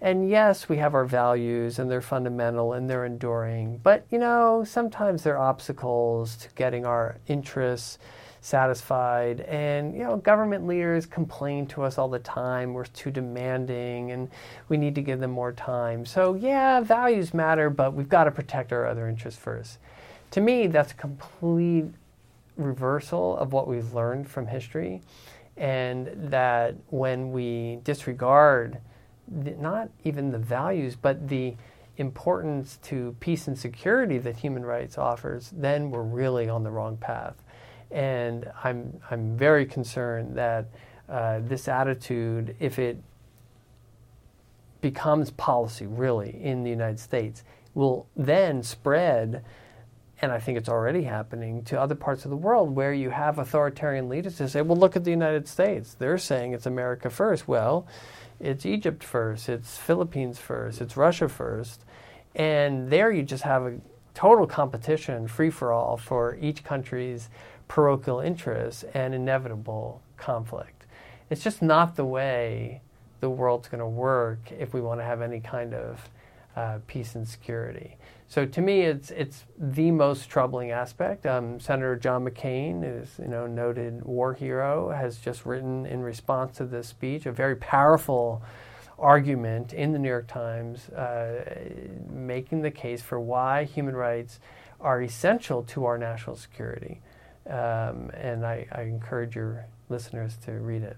And 0.00 0.28
yes, 0.28 0.68
we 0.68 0.78
have 0.78 0.94
our 0.94 1.04
values 1.04 1.78
and 1.78 1.90
they're 1.90 2.00
fundamental 2.00 2.72
and 2.72 2.90
they're 2.90 3.04
enduring, 3.04 3.78
but 3.84 4.04
you 4.10 4.18
know, 4.18 4.64
sometimes 4.64 5.22
there 5.22 5.38
are 5.38 5.48
obstacles 5.48 6.36
to 6.38 6.48
getting 6.56 6.84
our 6.84 7.18
interests 7.28 7.98
satisfied. 8.42 9.40
And, 9.42 9.94
you 9.94 10.02
know, 10.02 10.16
government 10.16 10.66
leaders 10.66 11.06
complain 11.06 11.66
to 11.68 11.84
us 11.84 11.96
all 11.96 12.08
the 12.08 12.18
time 12.18 12.74
we're 12.74 12.84
too 12.84 13.10
demanding 13.10 14.10
and 14.10 14.28
we 14.68 14.76
need 14.76 14.96
to 14.96 15.00
give 15.00 15.20
them 15.20 15.30
more 15.30 15.52
time. 15.52 16.04
So, 16.04 16.34
yeah, 16.34 16.80
values 16.80 17.32
matter, 17.32 17.70
but 17.70 17.94
we've 17.94 18.08
got 18.08 18.24
to 18.24 18.32
protect 18.32 18.72
our 18.72 18.86
other 18.86 19.08
interests 19.08 19.40
first. 19.40 19.78
To 20.32 20.40
me, 20.40 20.66
that's 20.66 20.90
a 20.92 20.96
complete 20.96 21.86
reversal 22.56 23.36
of 23.38 23.52
what 23.52 23.68
we've 23.68 23.94
learned 23.94 24.28
from 24.28 24.48
history. 24.48 25.00
And 25.56 26.10
that 26.30 26.74
when 26.88 27.30
we 27.30 27.78
disregard 27.84 28.78
the, 29.28 29.52
not 29.52 29.88
even 30.02 30.32
the 30.32 30.38
values, 30.38 30.96
but 30.96 31.28
the 31.28 31.54
importance 31.98 32.78
to 32.82 33.14
peace 33.20 33.46
and 33.46 33.56
security 33.56 34.18
that 34.18 34.36
human 34.36 34.64
rights 34.64 34.98
offers, 34.98 35.52
then 35.54 35.90
we're 35.90 36.02
really 36.02 36.48
on 36.48 36.64
the 36.64 36.70
wrong 36.70 36.96
path. 36.96 37.41
And 37.92 38.50
I'm, 38.64 39.00
I'm 39.10 39.36
very 39.36 39.66
concerned 39.66 40.36
that 40.36 40.66
uh, 41.08 41.40
this 41.40 41.68
attitude, 41.68 42.56
if 42.58 42.78
it 42.78 42.96
becomes 44.80 45.30
policy 45.30 45.86
really 45.86 46.42
in 46.42 46.64
the 46.64 46.70
United 46.70 46.98
States, 46.98 47.44
will 47.74 48.06
then 48.16 48.62
spread, 48.62 49.44
and 50.20 50.32
I 50.32 50.38
think 50.38 50.58
it's 50.58 50.68
already 50.68 51.02
happening, 51.02 51.64
to 51.64 51.80
other 51.80 51.94
parts 51.94 52.24
of 52.24 52.30
the 52.30 52.36
world 52.36 52.74
where 52.74 52.92
you 52.92 53.10
have 53.10 53.38
authoritarian 53.38 54.08
leaders 54.08 54.36
to 54.38 54.48
say, 54.48 54.62
well, 54.62 54.78
look 54.78 54.96
at 54.96 55.04
the 55.04 55.10
United 55.10 55.48
States. 55.48 55.94
They're 55.94 56.18
saying 56.18 56.52
it's 56.52 56.66
America 56.66 57.10
first. 57.10 57.46
Well, 57.46 57.86
it's 58.40 58.66
Egypt 58.66 59.04
first, 59.04 59.48
it's 59.48 59.76
Philippines 59.76 60.38
first, 60.38 60.80
it's 60.80 60.96
Russia 60.96 61.28
first. 61.28 61.84
And 62.34 62.90
there 62.90 63.12
you 63.12 63.22
just 63.22 63.44
have 63.44 63.62
a 63.62 63.78
total 64.14 64.46
competition, 64.46 65.28
free 65.28 65.50
for 65.50 65.72
all, 65.72 65.96
for 65.96 66.36
each 66.40 66.64
country's 66.64 67.30
parochial 67.72 68.20
interests 68.20 68.84
and 68.92 69.14
inevitable 69.14 70.02
conflict. 70.18 70.84
It's 71.30 71.42
just 71.42 71.62
not 71.62 71.96
the 71.96 72.04
way 72.04 72.82
the 73.20 73.30
world's 73.30 73.68
going 73.68 73.78
to 73.78 73.86
work 73.86 74.52
if 74.52 74.74
we 74.74 74.82
want 74.82 75.00
to 75.00 75.04
have 75.04 75.22
any 75.22 75.40
kind 75.40 75.72
of 75.72 76.10
uh, 76.54 76.80
peace 76.86 77.14
and 77.14 77.26
security. 77.26 77.96
So 78.28 78.44
to 78.44 78.60
me, 78.60 78.82
it's 78.82 79.10
it's 79.10 79.46
the 79.58 79.90
most 79.90 80.28
troubling 80.28 80.70
aspect. 80.70 81.24
Um, 81.24 81.58
Senator 81.60 81.96
John 81.96 82.26
McCain 82.26 82.82
is 82.84 83.18
you 83.18 83.28
know 83.28 83.46
noted 83.46 84.04
war 84.04 84.34
hero 84.34 84.90
has 84.90 85.16
just 85.16 85.46
written 85.46 85.86
in 85.86 86.02
response 86.02 86.58
to 86.58 86.66
this 86.66 86.88
speech 86.88 87.24
a 87.24 87.32
very 87.32 87.56
powerful 87.56 88.42
argument 88.98 89.72
in 89.72 89.92
the 89.92 89.98
New 89.98 90.10
York 90.10 90.28
Times, 90.28 90.90
uh, 90.90 91.42
making 92.10 92.60
the 92.60 92.70
case 92.70 93.00
for 93.00 93.18
why 93.18 93.64
human 93.64 93.96
rights 93.96 94.40
are 94.78 95.00
essential 95.00 95.62
to 95.62 95.86
our 95.86 95.96
national 95.96 96.36
security. 96.36 97.00
Um, 97.48 98.10
and 98.14 98.46
I, 98.46 98.66
I 98.72 98.82
encourage 98.82 99.34
your 99.34 99.66
listeners 99.88 100.36
to 100.44 100.52
read 100.52 100.82
it. 100.82 100.96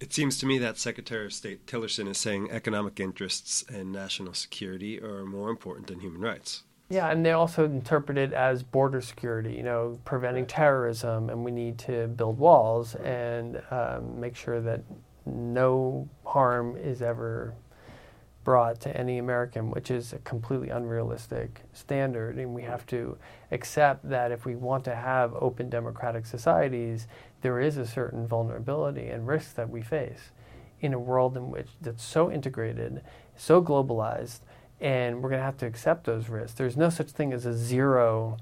It 0.00 0.12
seems 0.12 0.38
to 0.38 0.46
me 0.46 0.58
that 0.58 0.78
Secretary 0.78 1.26
of 1.26 1.32
State 1.32 1.66
Tillerson 1.66 2.08
is 2.08 2.18
saying 2.18 2.50
economic 2.50 3.00
interests 3.00 3.64
and 3.68 3.90
national 3.90 4.34
security 4.34 5.00
are 5.02 5.24
more 5.24 5.50
important 5.50 5.88
than 5.88 6.00
human 6.00 6.20
rights. 6.20 6.62
Yeah, 6.88 7.10
and 7.10 7.26
they 7.26 7.32
also 7.32 7.64
interpret 7.64 8.16
it 8.16 8.32
as 8.32 8.62
border 8.62 9.00
security, 9.00 9.54
you 9.54 9.62
know, 9.62 9.98
preventing 10.04 10.46
terrorism, 10.46 11.28
and 11.28 11.44
we 11.44 11.50
need 11.50 11.78
to 11.80 12.08
build 12.08 12.38
walls 12.38 12.94
and 12.94 13.60
um, 13.70 14.18
make 14.18 14.36
sure 14.36 14.60
that 14.60 14.82
no 15.26 16.08
harm 16.24 16.76
is 16.76 17.02
ever 17.02 17.54
brought 18.48 18.80
to 18.80 18.96
any 18.96 19.18
American, 19.18 19.70
which 19.70 19.90
is 19.90 20.14
a 20.14 20.18
completely 20.20 20.70
unrealistic 20.70 21.60
standard. 21.74 22.38
And 22.38 22.54
we 22.54 22.62
have 22.62 22.86
to 22.86 23.18
accept 23.50 24.08
that 24.08 24.32
if 24.32 24.46
we 24.46 24.56
want 24.56 24.84
to 24.84 24.94
have 24.94 25.34
open 25.34 25.68
democratic 25.68 26.24
societies, 26.24 27.06
there 27.42 27.60
is 27.60 27.76
a 27.76 27.84
certain 27.84 28.26
vulnerability 28.26 29.08
and 29.08 29.28
risk 29.28 29.54
that 29.56 29.68
we 29.68 29.82
face 29.82 30.30
in 30.80 30.94
a 30.94 30.98
world 30.98 31.36
in 31.36 31.50
which 31.50 31.68
that's 31.82 32.02
so 32.02 32.32
integrated, 32.32 33.02
so 33.36 33.60
globalized, 33.62 34.38
and 34.80 35.16
we're 35.16 35.28
going 35.28 35.40
to 35.40 35.44
have 35.44 35.58
to 35.58 35.66
accept 35.66 36.04
those 36.04 36.30
risks. 36.30 36.56
There's 36.56 36.78
no 36.78 36.88
such 36.88 37.10
thing 37.10 37.34
as 37.34 37.44
a 37.44 37.52
zero 37.52 38.38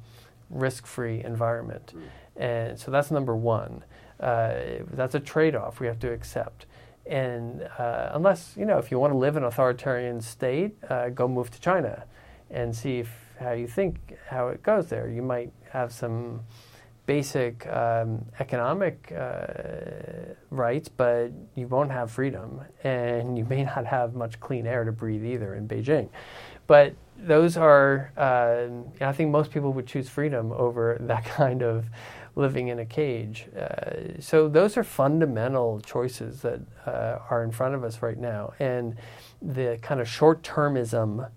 risk-free 0.51 1.25
environment, 1.25 1.95
mm. 1.97 2.41
and 2.41 2.79
so 2.79 2.93
that's 2.93 3.11
number 3.11 3.35
one. 3.35 3.83
Uh, 4.21 4.85
that's 4.93 5.17
a 5.17 5.21
trade-off 5.21 5.81
we 5.81 5.89
have 5.89 5.99
to 5.99 6.13
accept. 6.13 6.65
And 7.09 7.63
uh, 7.79 8.11
unless 8.13 8.55
you 8.57 8.65
know, 8.65 8.79
if 8.79 8.91
you 8.91 8.99
want 8.99 9.13
to 9.13 9.19
live 9.19 9.37
in 9.37 9.43
an 9.43 9.49
authoritarian 9.49 10.21
state, 10.21 10.77
uh, 10.89 11.09
go 11.11 11.29
move 11.29 11.51
to 11.53 11.61
China, 11.61 12.05
and 12.51 12.75
see 12.75 12.99
if, 13.01 13.11
how 13.39 13.53
you 13.53 13.67
think 13.67 14.17
how 14.29 14.49
it 14.49 14.63
goes 14.63 14.89
there. 14.89 15.09
You 15.09 15.23
might 15.23 15.53
have 15.71 15.93
some 15.93 16.41
basic 17.07 17.67
um, 17.69 18.27
economic 18.41 19.13
uh, 19.17 20.35
rights, 20.51 20.89
but 20.89 21.29
you 21.55 21.69
won't 21.69 21.93
have 21.93 22.11
freedom, 22.11 22.61
and 22.83 23.39
you 23.39 23.45
may 23.45 23.65
not 23.65 23.87
have 23.87 24.15
much 24.15 24.39
clean 24.41 24.67
air 24.67 24.85
to 24.85 24.93
breathe 24.93 25.25
either 25.25 25.55
in 25.55 25.69
Beijing. 25.69 26.09
But 26.67 26.95
those 27.17 27.57
are, 27.57 28.13
uh, 28.17 28.67
I 29.01 29.13
think 29.13 29.31
most 29.31 29.53
people 29.53 29.73
would 29.73 29.87
choose 29.87 30.09
freedom 30.09 30.53
over 30.53 30.99
that 31.01 31.25
kind 31.25 31.63
of 31.63 31.87
living 32.37 32.69
in 32.69 32.79
a 32.79 32.85
cage. 32.85 33.49
Uh, 33.59 34.21
so 34.21 34.49
those 34.49 34.77
are 34.77 34.85
fundamental 34.85 35.81
choices 35.81 36.43
that 36.43 36.61
uh, 36.87 37.19
are 37.31 37.43
in 37.43 37.51
front 37.51 37.75
of 37.75 37.83
us 37.83 38.03
right 38.03 38.19
now, 38.19 38.53
and 38.61 38.97
the 39.43 39.79
kind 39.83 40.01
of 40.01 40.09
short-termism 40.09 41.29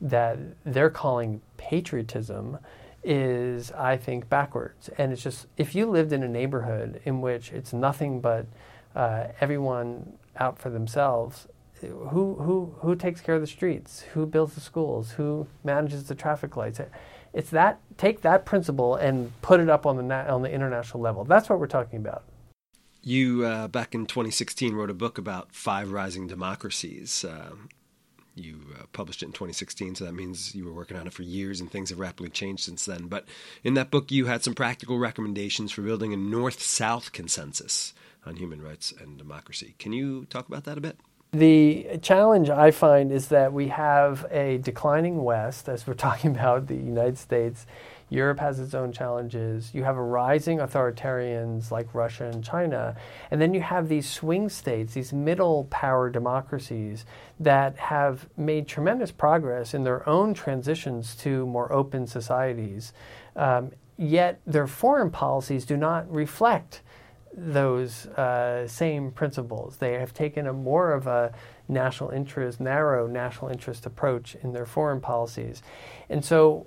that 0.00 0.38
they're 0.64 0.90
calling 0.90 1.42
patriotism 1.58 2.58
is, 3.02 3.72
I 3.72 3.96
think, 3.96 4.28
backwards. 4.28 4.88
And 4.96 5.12
it's 5.12 5.22
just 5.22 5.46
if 5.56 5.74
you 5.74 5.90
lived 5.90 6.12
in 6.12 6.22
a 6.22 6.28
neighborhood 6.28 7.00
in 7.04 7.20
which 7.20 7.52
it's 7.52 7.72
nothing 7.72 8.20
but 8.20 8.46
uh, 8.94 9.26
everyone 9.40 10.14
out 10.36 10.58
for 10.58 10.70
themselves, 10.70 11.48
who 11.80 12.34
who 12.34 12.74
who 12.80 12.94
takes 12.94 13.20
care 13.20 13.34
of 13.34 13.40
the 13.40 13.46
streets? 13.46 14.02
Who 14.12 14.26
builds 14.26 14.54
the 14.54 14.60
schools? 14.60 15.12
Who 15.12 15.46
manages 15.64 16.04
the 16.04 16.14
traffic 16.14 16.56
lights? 16.56 16.80
It's 17.32 17.50
that 17.50 17.80
take 17.96 18.22
that 18.22 18.44
principle 18.44 18.96
and 18.96 19.32
put 19.42 19.60
it 19.60 19.68
up 19.68 19.86
on 19.86 19.96
the 19.96 20.02
na- 20.02 20.34
on 20.34 20.42
the 20.42 20.52
international 20.52 21.02
level. 21.02 21.24
That's 21.24 21.48
what 21.48 21.60
we're 21.60 21.66
talking 21.66 21.98
about. 21.98 22.24
You 23.02 23.44
uh, 23.44 23.68
back 23.68 23.94
in 23.94 24.06
2016 24.06 24.74
wrote 24.74 24.90
a 24.90 24.94
book 24.94 25.16
about 25.16 25.54
five 25.54 25.90
rising 25.90 26.26
democracies. 26.26 27.24
Uh, 27.24 27.52
you 28.34 28.60
uh, 28.78 28.84
published 28.92 29.22
it 29.22 29.26
in 29.26 29.32
2016, 29.32 29.96
so 29.96 30.04
that 30.04 30.12
means 30.12 30.54
you 30.54 30.64
were 30.64 30.72
working 30.72 30.96
on 30.96 31.06
it 31.06 31.12
for 31.12 31.22
years, 31.22 31.60
and 31.60 31.70
things 31.70 31.90
have 31.90 31.98
rapidly 31.98 32.30
changed 32.30 32.62
since 32.62 32.84
then. 32.84 33.06
But 33.06 33.26
in 33.64 33.74
that 33.74 33.90
book, 33.90 34.10
you 34.10 34.26
had 34.26 34.44
some 34.44 34.54
practical 34.54 34.98
recommendations 34.98 35.72
for 35.72 35.82
building 35.82 36.12
a 36.12 36.16
north 36.16 36.62
south 36.62 37.12
consensus 37.12 37.92
on 38.24 38.36
human 38.36 38.62
rights 38.62 38.92
and 38.98 39.18
democracy. 39.18 39.74
Can 39.78 39.92
you 39.92 40.26
talk 40.26 40.48
about 40.48 40.64
that 40.64 40.78
a 40.78 40.80
bit? 40.80 40.98
The 41.32 42.00
challenge 42.02 42.50
I 42.50 42.72
find 42.72 43.12
is 43.12 43.28
that 43.28 43.52
we 43.52 43.68
have 43.68 44.26
a 44.32 44.58
declining 44.58 45.22
West, 45.22 45.68
as 45.68 45.86
we're 45.86 45.94
talking 46.08 46.32
about 46.32 46.66
the 46.66 46.74
United 46.74 47.18
States, 47.18 47.66
Europe 48.08 48.40
has 48.40 48.58
its 48.58 48.74
own 48.74 48.90
challenges. 48.90 49.72
You 49.72 49.84
have 49.84 49.96
a 49.96 50.02
rising 50.02 50.58
authoritarians 50.58 51.70
like 51.70 51.94
Russia 51.94 52.24
and 52.24 52.42
China. 52.42 52.96
And 53.30 53.40
then 53.40 53.54
you 53.54 53.60
have 53.60 53.88
these 53.88 54.10
swing 54.10 54.48
states, 54.48 54.94
these 54.94 55.12
middle 55.12 55.68
power 55.70 56.10
democracies 56.10 57.04
that 57.38 57.76
have 57.76 58.28
made 58.36 58.66
tremendous 58.66 59.12
progress 59.12 59.72
in 59.72 59.84
their 59.84 60.06
own 60.08 60.34
transitions 60.34 61.14
to 61.16 61.46
more 61.46 61.72
open 61.72 62.08
societies. 62.08 62.92
Um, 63.36 63.70
yet 63.96 64.40
their 64.44 64.66
foreign 64.66 65.10
policies 65.10 65.64
do 65.64 65.76
not 65.76 66.12
reflect 66.12 66.82
those 67.36 68.06
uh, 68.06 68.66
same 68.66 69.12
principles. 69.12 69.76
They 69.76 69.94
have 69.94 70.12
taken 70.12 70.46
a 70.46 70.52
more 70.52 70.92
of 70.92 71.06
a 71.06 71.32
national 71.68 72.10
interest, 72.10 72.60
narrow 72.60 73.06
national 73.06 73.50
interest 73.50 73.86
approach 73.86 74.36
in 74.42 74.52
their 74.52 74.66
foreign 74.66 75.00
policies. 75.00 75.62
And 76.08 76.24
so 76.24 76.66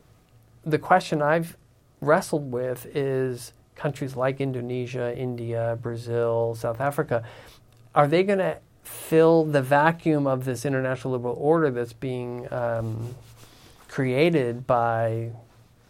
the 0.66 0.80
question 0.80 1.22
I've 1.22 1.58
wrestled 2.00 2.52
with 2.52 2.86
is 2.96 3.54
countries 3.76 4.16
like 4.16 4.40
Indonesia, 4.40 5.16
India, 5.18 5.78
Brazil, 5.82 6.56
South 6.56 6.80
Africa, 6.80 7.24
are 7.96 8.08
they 8.08 8.24
going 8.24 8.40
to 8.40 8.58
fill 8.84 9.44
the 9.46 9.62
vacuum 9.62 10.28
of 10.28 10.46
this 10.46 10.66
international 10.66 11.14
liberal 11.14 11.36
order 11.40 11.72
that's 11.72 11.94
being 11.94 12.52
um, 12.52 13.16
created 13.88 14.66
by, 14.68 15.32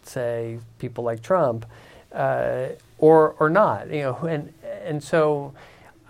say, 0.02 0.58
people 0.78 1.04
like 1.04 1.22
Trump, 1.22 1.66
uh, 2.12 2.68
or 2.98 3.34
or 3.40 3.50
not? 3.50 3.90
You 3.90 4.02
know, 4.02 4.16
and 4.26 4.52
and 4.84 5.02
so. 5.02 5.54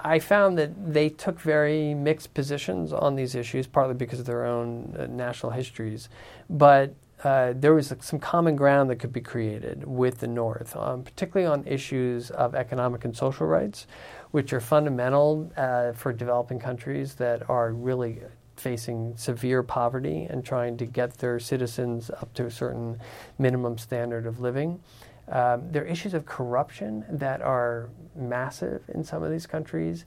I 0.06 0.18
found 0.18 0.58
that 0.58 0.92
they 0.92 1.08
took 1.08 1.40
very 1.40 1.94
mixed 1.94 2.34
positions 2.34 2.92
on 2.92 3.14
these 3.14 3.34
issues, 3.34 3.66
partly 3.66 3.94
because 3.94 4.20
of 4.20 4.26
their 4.26 4.44
own 4.44 4.94
uh, 4.98 5.06
national 5.06 5.52
histories. 5.52 6.10
But 6.50 6.94
uh, 7.24 7.54
there 7.56 7.72
was 7.72 7.92
some 8.00 8.18
common 8.18 8.54
ground 8.54 8.90
that 8.90 8.96
could 8.96 9.12
be 9.12 9.20
created 9.20 9.84
with 9.86 10.18
the 10.18 10.26
North, 10.26 10.76
um, 10.76 11.04
particularly 11.04 11.50
on 11.50 11.66
issues 11.66 12.30
of 12.30 12.54
economic 12.54 13.06
and 13.06 13.16
social 13.16 13.46
rights, 13.46 13.86
which 14.32 14.52
are 14.52 14.60
fundamental 14.60 15.50
uh, 15.56 15.92
for 15.92 16.12
developing 16.12 16.58
countries 16.58 17.14
that 17.14 17.48
are 17.48 17.72
really 17.72 18.20
facing 18.56 19.16
severe 19.16 19.62
poverty 19.62 20.26
and 20.28 20.44
trying 20.44 20.76
to 20.76 20.84
get 20.84 21.14
their 21.18 21.40
citizens 21.40 22.10
up 22.10 22.32
to 22.34 22.44
a 22.46 22.50
certain 22.50 23.00
minimum 23.38 23.78
standard 23.78 24.26
of 24.26 24.38
living. 24.38 24.80
Um, 25.28 25.72
there 25.72 25.82
are 25.82 25.86
issues 25.86 26.14
of 26.14 26.26
corruption 26.26 27.04
that 27.08 27.40
are 27.40 27.88
massive 28.14 28.82
in 28.88 29.04
some 29.04 29.22
of 29.22 29.30
these 29.30 29.46
countries 29.46 30.04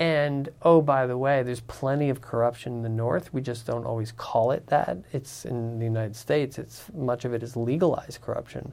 and 0.00 0.48
oh, 0.62 0.80
by 0.80 1.06
the 1.06 1.18
way, 1.18 1.42
there's 1.42 1.60
plenty 1.60 2.08
of 2.08 2.22
corruption 2.22 2.72
in 2.72 2.82
the 2.82 2.88
North. 2.88 3.34
We 3.34 3.42
just 3.42 3.66
don't 3.66 3.84
always 3.84 4.12
call 4.12 4.50
it 4.50 4.66
that. 4.68 4.96
It's 5.12 5.44
in 5.44 5.78
the 5.78 5.84
United 5.84 6.16
States. 6.16 6.58
It's 6.58 6.86
much 6.94 7.26
of 7.26 7.34
it 7.34 7.42
is 7.42 7.54
legalized 7.54 8.22
corruption, 8.22 8.72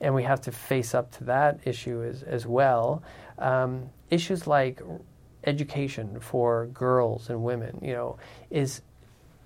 and 0.00 0.14
we 0.14 0.22
have 0.22 0.40
to 0.42 0.50
face 0.50 0.94
up 0.94 1.10
to 1.18 1.24
that 1.24 1.60
issue 1.66 2.02
as 2.02 2.22
as 2.22 2.46
well. 2.46 3.02
Um, 3.38 3.90
issues 4.08 4.46
like 4.46 4.80
education 5.44 6.18
for 6.20 6.66
girls 6.68 7.28
and 7.28 7.42
women, 7.44 7.78
you 7.82 7.92
know, 7.92 8.16
is 8.50 8.80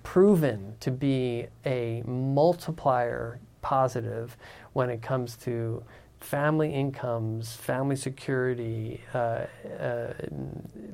proven 0.03 0.75
to 0.79 0.91
be 0.91 1.47
a 1.65 2.03
multiplier 2.05 3.41
positive 3.61 4.37
when 4.77 4.91
it 4.91 5.01
comes 5.01 5.35
to 5.35 5.83
family 6.19 6.71
incomes, 6.71 7.55
family 7.55 7.95
security, 7.95 9.01
uh, 9.11 9.47
uh, 9.79 10.13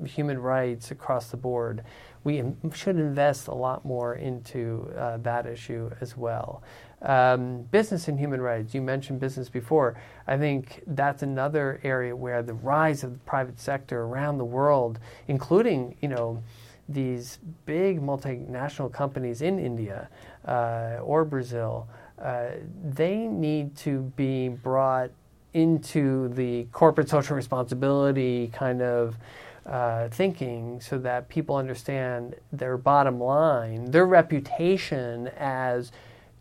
human 0.05 0.41
rights 0.41 0.91
across 0.91 1.29
the 1.31 1.35
board. 1.35 1.83
We 2.23 2.45
should 2.73 2.95
invest 2.95 3.49
a 3.49 3.53
lot 3.53 3.83
more 3.83 4.15
into 4.15 4.89
uh, 4.97 5.17
that 5.17 5.45
issue 5.45 5.91
as 5.99 6.15
well. 6.15 6.63
Um, 7.01 7.63
business 7.63 8.07
and 8.07 8.17
human 8.17 8.39
rights. 8.39 8.73
You 8.73 8.81
mentioned 8.81 9.19
business 9.19 9.49
before. 9.49 9.99
I 10.27 10.37
think 10.37 10.81
that's 10.87 11.21
another 11.21 11.81
area 11.83 12.15
where 12.15 12.41
the 12.41 12.53
rise 12.53 13.03
of 13.03 13.11
the 13.11 13.19
private 13.25 13.59
sector 13.59 14.03
around 14.03 14.37
the 14.37 14.45
world, 14.45 14.97
including 15.27 15.97
you 16.01 16.07
know 16.07 16.41
these 16.87 17.39
big 17.65 18.01
multinational 18.01 18.91
companies 18.93 19.41
in 19.41 19.59
India 19.59 20.07
uh, 20.47 20.99
or 21.01 21.25
Brazil, 21.25 21.89
uh, 22.23 22.51
they 22.83 23.17
need 23.17 23.75
to 23.75 24.11
be 24.15 24.47
brought 24.47 25.11
into 25.53 26.29
the 26.29 26.63
corporate 26.71 27.09
social 27.09 27.35
responsibility 27.35 28.49
kind 28.53 28.81
of 28.81 29.17
uh, 29.65 30.07
thinking 30.09 30.79
so 30.81 30.97
that 30.97 31.29
people 31.29 31.55
understand 31.55 32.35
their 32.51 32.77
bottom 32.77 33.19
line, 33.19 33.91
their 33.91 34.05
reputation 34.05 35.27
as 35.37 35.91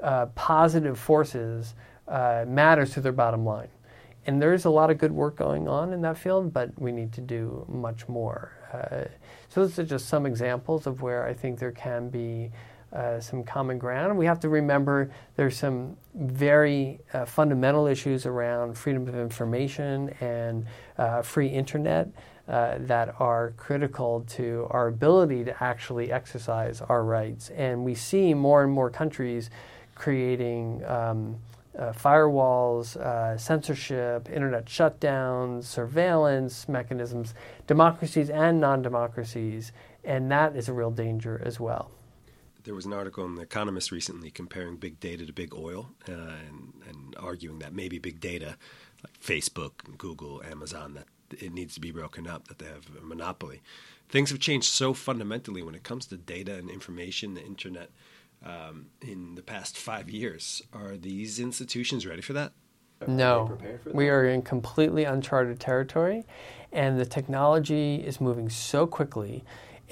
uh, 0.03 0.27
positive 0.35 0.99
forces 0.99 1.75
uh, 2.09 2.45
matters 2.47 2.92
to 2.92 3.01
their 3.01 3.12
bottom 3.12 3.45
line. 3.45 3.68
And 4.27 4.40
there's 4.40 4.64
a 4.64 4.71
lot 4.71 4.90
of 4.90 4.99
good 4.99 5.12
work 5.12 5.37
going 5.37 5.66
on 5.66 5.92
in 5.92 6.01
that 6.03 6.16
field, 6.16 6.53
but 6.53 6.71
we 6.81 6.92
need 6.92 7.12
to 7.14 7.21
do 7.21 7.66
much 7.68 8.09
more. 8.09 8.53
Uh, 8.73 9.09
so, 9.49 9.66
those 9.66 9.79
are 9.79 9.85
just 9.85 10.09
some 10.09 10.27
examples 10.27 10.87
of 10.87 11.03
where 11.03 11.27
I 11.27 11.35
think 11.35 11.59
there 11.59 11.73
can 11.73 12.09
be 12.09 12.51
uh, 12.92 13.20
some 13.20 13.42
common 13.42 13.78
ground. 13.78 14.16
We 14.16 14.26
have 14.26 14.40
to 14.40 14.48
remember 14.48 15.11
there's 15.37 15.57
some 15.57 15.96
very 16.14 17.00
uh, 17.14 17.24
fundamental 17.24 17.87
issues 17.87 18.26
around 18.26 18.76
freedom 18.76 19.09
of 19.09 19.14
information 19.14 20.11
and 20.20 20.66
uh, 20.98 21.22
free 21.22 21.48
internet 21.48 22.09
uh, 22.48 22.76
that 22.81 23.14
are 23.18 23.55
critical 23.57 24.24
to 24.28 24.66
our 24.70 24.88
ability 24.88 25.44
to 25.44 25.62
actually 25.62 26.12
exercise 26.12 26.81
our 26.83 27.05
rights. 27.05 27.50
And 27.50 27.85
we 27.85 27.94
see 27.94 28.35
more 28.35 28.62
and 28.62 28.72
more 28.72 28.90
countries 28.90 29.48
creating 29.94 30.85
um, 30.85 31.37
uh, 31.78 31.92
firewalls, 31.92 32.96
uh, 32.96 33.38
censorship, 33.38 34.28
internet 34.28 34.66
shutdowns, 34.66 35.64
surveillance 35.64 36.68
mechanisms, 36.68 37.33
democracies 37.66 38.28
and 38.28 38.61
non 38.61 38.83
democracies, 38.83 39.72
and 40.05 40.31
that 40.31 40.55
is 40.55 40.68
a 40.68 40.72
real 40.72 40.90
danger 40.90 41.40
as 41.42 41.59
well 41.59 41.90
there 42.64 42.75
was 42.75 42.87
an 42.87 42.92
article 42.92 43.25
in 43.25 43.35
The 43.35 43.42
Economist 43.42 43.90
recently 43.90 44.31
comparing 44.31 44.77
big 44.77 45.01
data 45.01 45.27
to 45.27 45.33
big 45.33 45.55
oil 45.55 45.90
uh, 46.09 46.12
and, 46.12 46.72
and, 46.88 47.16
arguing 47.18 47.59
that 47.61 47.75
maybe 47.75 47.98
big 47.98 48.20
data, 48.20 48.57
like 49.03 49.20
Facebook 49.20 49.85
and 49.85 49.98
Google, 49.98 50.42
Amazon, 50.42 50.94
that 50.94 51.07
it 51.42 51.53
needs 51.53 51.75
to 51.75 51.81
be 51.81 51.90
broken 51.90 52.27
up, 52.27 52.48
that 52.48 52.59
they 52.59 52.66
have 52.66 52.88
a 53.01 53.05
monopoly. 53.05 53.62
Things 54.09 54.31
have 54.31 54.40
changed 54.40 54.68
so 54.68 54.94
fundamentally 54.94 55.62
when 55.62 55.75
it 55.75 55.83
comes 55.83 56.07
to 56.07 56.16
data 56.16 56.55
and 56.55 56.70
information, 56.70 57.35
the 57.35 57.44
internet. 57.44 57.90
um, 58.44 58.87
in 59.01 59.35
the 59.35 59.42
past 59.42 59.77
five 59.77 60.11
years. 60.11 60.62
Are 60.72 60.96
these 60.96 61.38
institutions 61.38 62.07
ready 62.07 62.22
for 62.22 62.33
that? 62.35 62.53
No, 63.09 63.59
we 63.92 64.09
are 64.09 64.25
in 64.25 64.42
completely 64.42 65.05
uncharted 65.05 65.59
territory, 65.59 66.25
and 66.70 67.01
the 67.01 67.07
technology 67.07 67.96
is 67.96 68.20
moving 68.20 68.48
so 68.48 68.87
quickly, 68.87 69.42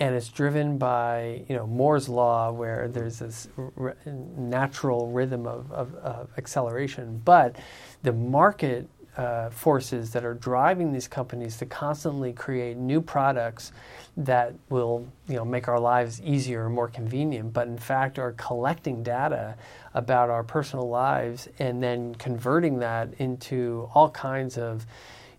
and 0.00 0.14
it's 0.14 0.28
driven 0.28 0.78
by 0.78 1.44
you 1.48 1.54
know 1.54 1.66
Moore's 1.66 2.08
law, 2.08 2.50
where 2.50 2.88
there's 2.88 3.18
this 3.18 3.48
r- 3.76 3.96
natural 4.06 5.10
rhythm 5.10 5.46
of, 5.46 5.70
of, 5.70 5.94
of, 5.96 6.30
acceleration. 6.38 7.20
But 7.24 7.56
the 8.02 8.12
market 8.12 8.88
uh, 9.16 9.50
forces 9.50 10.12
that 10.12 10.24
are 10.24 10.34
driving 10.34 10.92
these 10.92 11.06
companies 11.06 11.58
to 11.58 11.66
constantly 11.66 12.32
create 12.32 12.76
new 12.78 13.02
products 13.02 13.72
that 14.16 14.54
will 14.70 15.06
you 15.28 15.36
know 15.36 15.44
make 15.44 15.68
our 15.68 15.78
lives 15.78 16.20
easier 16.22 16.66
and 16.66 16.74
more 16.74 16.88
convenient, 16.88 17.52
but 17.52 17.68
in 17.68 17.76
fact 17.78 18.18
are 18.18 18.32
collecting 18.32 19.02
data 19.02 19.54
about 19.92 20.30
our 20.30 20.42
personal 20.42 20.88
lives 20.88 21.48
and 21.58 21.82
then 21.82 22.14
converting 22.14 22.78
that 22.78 23.12
into 23.18 23.88
all 23.94 24.10
kinds 24.10 24.56
of 24.56 24.86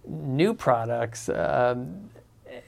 new 0.06 0.54
products. 0.54 1.30
Um, 1.30 2.10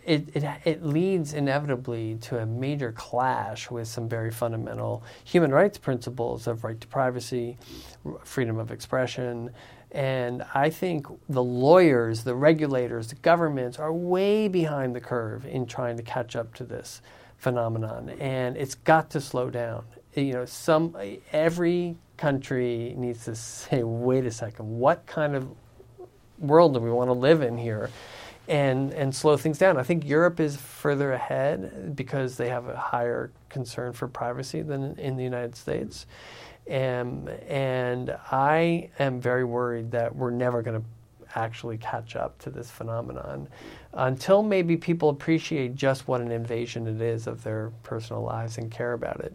it, 0.05 0.29
it, 0.33 0.43
it 0.65 0.83
leads 0.83 1.33
inevitably 1.33 2.15
to 2.21 2.39
a 2.39 2.45
major 2.45 2.91
clash 2.91 3.69
with 3.69 3.87
some 3.87 4.07
very 4.07 4.31
fundamental 4.31 5.03
human 5.23 5.51
rights 5.51 5.77
principles 5.77 6.47
of 6.47 6.63
right 6.63 6.79
to 6.79 6.87
privacy, 6.87 7.57
freedom 8.23 8.57
of 8.57 8.71
expression, 8.71 9.51
and 9.93 10.43
I 10.55 10.71
think 10.71 11.05
the 11.29 11.43
lawyers, 11.43 12.23
the 12.23 12.33
regulators, 12.33 13.07
the 13.07 13.15
governments 13.15 13.77
are 13.77 13.93
way 13.93 14.47
behind 14.47 14.95
the 14.95 14.99
curve 14.99 15.45
in 15.45 15.67
trying 15.67 15.97
to 15.97 16.03
catch 16.03 16.35
up 16.35 16.53
to 16.55 16.63
this 16.63 17.01
phenomenon. 17.37 18.09
And 18.19 18.57
it's 18.57 18.73
got 18.73 19.11
to 19.11 19.21
slow 19.21 19.51
down. 19.51 19.85
You 20.15 20.33
know, 20.33 20.45
some 20.45 20.97
every 21.31 21.95
country 22.17 22.95
needs 22.97 23.25
to 23.25 23.35
say, 23.35 23.83
wait 23.83 24.25
a 24.25 24.31
second, 24.31 24.79
what 24.79 25.05
kind 25.05 25.35
of 25.35 25.47
world 26.39 26.73
do 26.73 26.79
we 26.79 26.89
want 26.89 27.09
to 27.09 27.13
live 27.13 27.43
in 27.43 27.55
here? 27.55 27.91
And, 28.45 28.93
and 28.93 29.15
slow 29.15 29.37
things 29.37 29.57
down. 29.57 29.77
I 29.77 29.83
think 29.83 30.05
Europe 30.05 30.41
is 30.41 30.57
further 30.57 31.13
ahead 31.13 31.95
because 31.95 32.35
they 32.35 32.49
have 32.49 32.67
a 32.67 32.75
higher 32.75 33.31
concern 33.47 33.93
for 33.93 34.09
privacy 34.09 34.61
than 34.61 34.99
in 34.99 35.15
the 35.15 35.23
United 35.23 35.55
States. 35.55 36.05
And, 36.67 37.29
and 37.29 38.17
I 38.31 38.89
am 38.99 39.21
very 39.21 39.45
worried 39.45 39.91
that 39.91 40.13
we're 40.13 40.31
never 40.31 40.61
going 40.61 40.81
to 40.81 40.87
actually 41.35 41.77
catch 41.77 42.15
up 42.15 42.37
to 42.39 42.49
this 42.49 42.69
phenomenon 42.69 43.47
until 43.93 44.43
maybe 44.43 44.77
people 44.77 45.09
appreciate 45.09 45.75
just 45.75 46.07
what 46.07 46.21
an 46.21 46.31
invasion 46.31 46.87
it 46.87 47.01
is 47.01 47.27
of 47.27 47.43
their 47.43 47.71
personal 47.83 48.23
lives 48.23 48.57
and 48.57 48.71
care 48.71 48.93
about 48.93 49.19
it. 49.21 49.33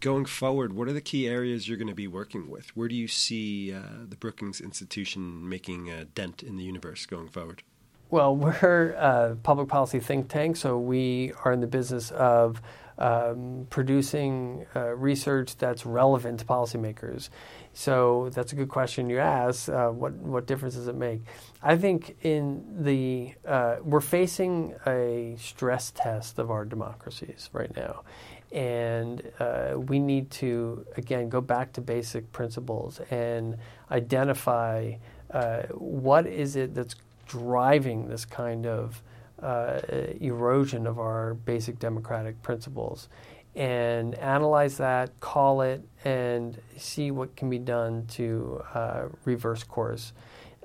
Going 0.00 0.26
forward, 0.26 0.74
what 0.74 0.88
are 0.88 0.92
the 0.92 1.00
key 1.00 1.26
areas 1.26 1.68
you're 1.68 1.78
going 1.78 1.88
to 1.88 1.94
be 1.94 2.06
working 2.06 2.50
with? 2.50 2.76
Where 2.76 2.88
do 2.88 2.94
you 2.94 3.08
see 3.08 3.72
uh, 3.72 3.80
the 4.08 4.16
Brookings 4.16 4.60
Institution 4.60 5.48
making 5.48 5.90
a 5.90 6.04
dent 6.04 6.42
in 6.42 6.56
the 6.56 6.64
universe 6.64 7.06
going 7.06 7.28
forward? 7.28 7.62
Well, 8.10 8.36
we're 8.62 8.90
a 8.92 9.36
public 9.42 9.68
policy 9.68 10.00
think 10.00 10.28
tank, 10.28 10.56
so 10.56 10.78
we 10.78 11.32
are 11.44 11.52
in 11.52 11.60
the 11.60 11.66
business 11.66 12.10
of 12.12 12.62
um, 12.98 13.66
producing 13.68 14.64
uh, 14.74 14.94
research 14.94 15.56
that's 15.56 15.84
relevant 15.84 16.40
to 16.40 16.46
policymakers. 16.46 17.28
So 17.74 18.30
that's 18.30 18.52
a 18.52 18.56
good 18.56 18.70
question 18.70 19.10
you 19.10 19.18
ask. 19.18 19.68
Uh, 19.68 19.88
what 19.88 20.12
what 20.14 20.46
difference 20.46 20.76
does 20.76 20.88
it 20.88 20.94
make? 20.94 21.20
I 21.62 21.76
think 21.76 22.16
in 22.22 22.64
the 22.84 23.34
uh, 23.46 23.76
we're 23.82 24.00
facing 24.00 24.74
a 24.86 25.36
stress 25.38 25.90
test 25.90 26.38
of 26.38 26.50
our 26.50 26.64
democracies 26.64 27.50
right 27.52 27.74
now, 27.76 28.02
and 28.50 29.30
uh, 29.40 29.74
we 29.76 29.98
need 29.98 30.30
to 30.30 30.86
again 30.96 31.28
go 31.28 31.42
back 31.42 31.74
to 31.74 31.82
basic 31.82 32.32
principles 32.32 33.00
and 33.10 33.58
identify 33.90 34.94
uh, 35.32 35.62
what 35.74 36.26
is 36.26 36.56
it 36.56 36.74
that's 36.74 36.94
driving 37.26 38.08
this 38.08 38.24
kind 38.24 38.66
of 38.66 39.02
uh, 39.42 39.80
erosion 40.20 40.86
of 40.86 40.98
our 40.98 41.34
basic 41.34 41.78
democratic 41.78 42.40
principles 42.42 43.08
and 43.54 44.14
analyze 44.16 44.76
that, 44.76 45.18
call 45.20 45.62
it, 45.62 45.82
and 46.04 46.60
see 46.76 47.10
what 47.10 47.34
can 47.36 47.48
be 47.48 47.58
done 47.58 48.06
to 48.06 48.62
uh, 48.74 49.04
reverse 49.24 49.64
course. 49.64 50.12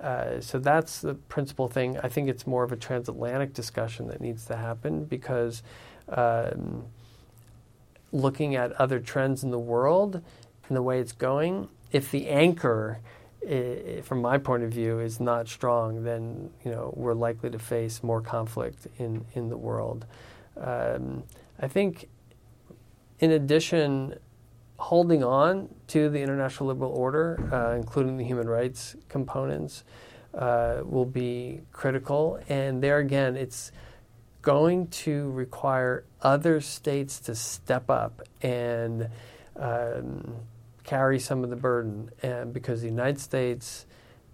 Uh, 0.02 0.41
so 0.41 0.60
that's 0.60 1.00
the 1.00 1.13
principal 1.13 1.67
thing. 1.67 1.97
I 2.00 2.10
think 2.10 2.28
it's 2.28 2.45
more 2.45 2.63
of 2.63 2.71
a 2.71 2.76
transatlantic 2.76 3.54
discussion 3.54 4.08
that 4.08 4.19
needs 4.19 4.45
to 4.45 4.58
happen 4.58 5.06
because 5.06 5.63
um, 6.10 6.86
looking 8.12 8.56
at 8.56 8.74
other 8.74 9.00
trends 9.00 9.43
in 9.43 9.52
the 9.52 9.60
world 9.60 10.21
and 10.67 10.76
the 10.76 10.82
way 10.82 11.00
it's 11.00 11.13
going, 11.13 11.69
if 11.91 12.12
the 12.12 12.28
anchor 12.28 13.00
from 14.04 14.22
my 14.22 14.38
point 14.38 14.64
of 14.64 14.72
view, 14.72 15.00
is 15.00 15.20
not 15.20 15.48
strong, 15.48 16.04
then 16.04 16.52
you 16.64 16.72
know 16.72 16.94
we're 16.96 17.14
likely 17.14 17.50
to 17.50 17.60
face 17.60 18.04
more 18.04 18.22
conflict 18.22 18.88
in 19.00 19.26
in 19.34 19.50
the 19.50 19.58
world. 19.58 20.06
Um, 20.58 21.24
I 21.60 21.68
think, 21.68 22.08
in 23.20 23.32
addition, 23.32 24.16
holding 24.78 25.24
on 25.24 25.70
to 25.88 26.10
the 26.10 26.20
international 26.22 26.68
liberal 26.68 26.92
order, 26.92 27.40
uh, 27.52 27.76
including 27.76 28.18
the 28.18 28.24
human 28.24 28.48
rights 28.48 28.96
components, 29.10 29.84
uh, 30.36 30.82
will 30.84 31.06
be 31.06 31.62
critical. 31.72 32.40
And 32.48 32.84
there 32.84 33.00
again, 33.00 33.36
it's 33.36 33.72
going 34.42 34.88
to 34.88 35.32
require 35.32 36.04
other 36.22 36.62
states 36.62 37.20
to 37.22 37.36
step 37.36 37.90
up 37.90 38.22
and. 38.42 39.10
Um, 39.56 40.36
carry 40.84 41.20
some 41.20 41.44
of 41.44 41.50
the 41.50 41.56
burden, 41.56 42.10
and 42.22 42.54
because 42.54 42.82
the 42.82 42.88
United 42.88 43.20
States, 43.20 43.86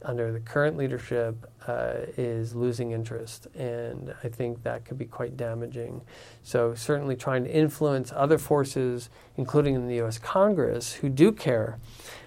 under 0.03 0.31
the 0.31 0.39
current 0.39 0.77
leadership, 0.77 1.51
uh, 1.67 1.95
is 2.17 2.55
losing 2.55 2.91
interest, 2.91 3.47
and 3.55 4.13
I 4.23 4.29
think 4.29 4.63
that 4.63 4.85
could 4.85 4.97
be 4.97 5.05
quite 5.05 5.35
damaging. 5.35 6.01
So 6.43 6.73
certainly, 6.75 7.15
trying 7.15 7.43
to 7.43 7.51
influence 7.51 8.11
other 8.15 8.37
forces, 8.37 9.09
including 9.35 9.75
in 9.75 9.87
the 9.87 9.95
U.S. 9.95 10.17
Congress, 10.17 10.93
who 10.93 11.09
do 11.09 11.31
care 11.31 11.79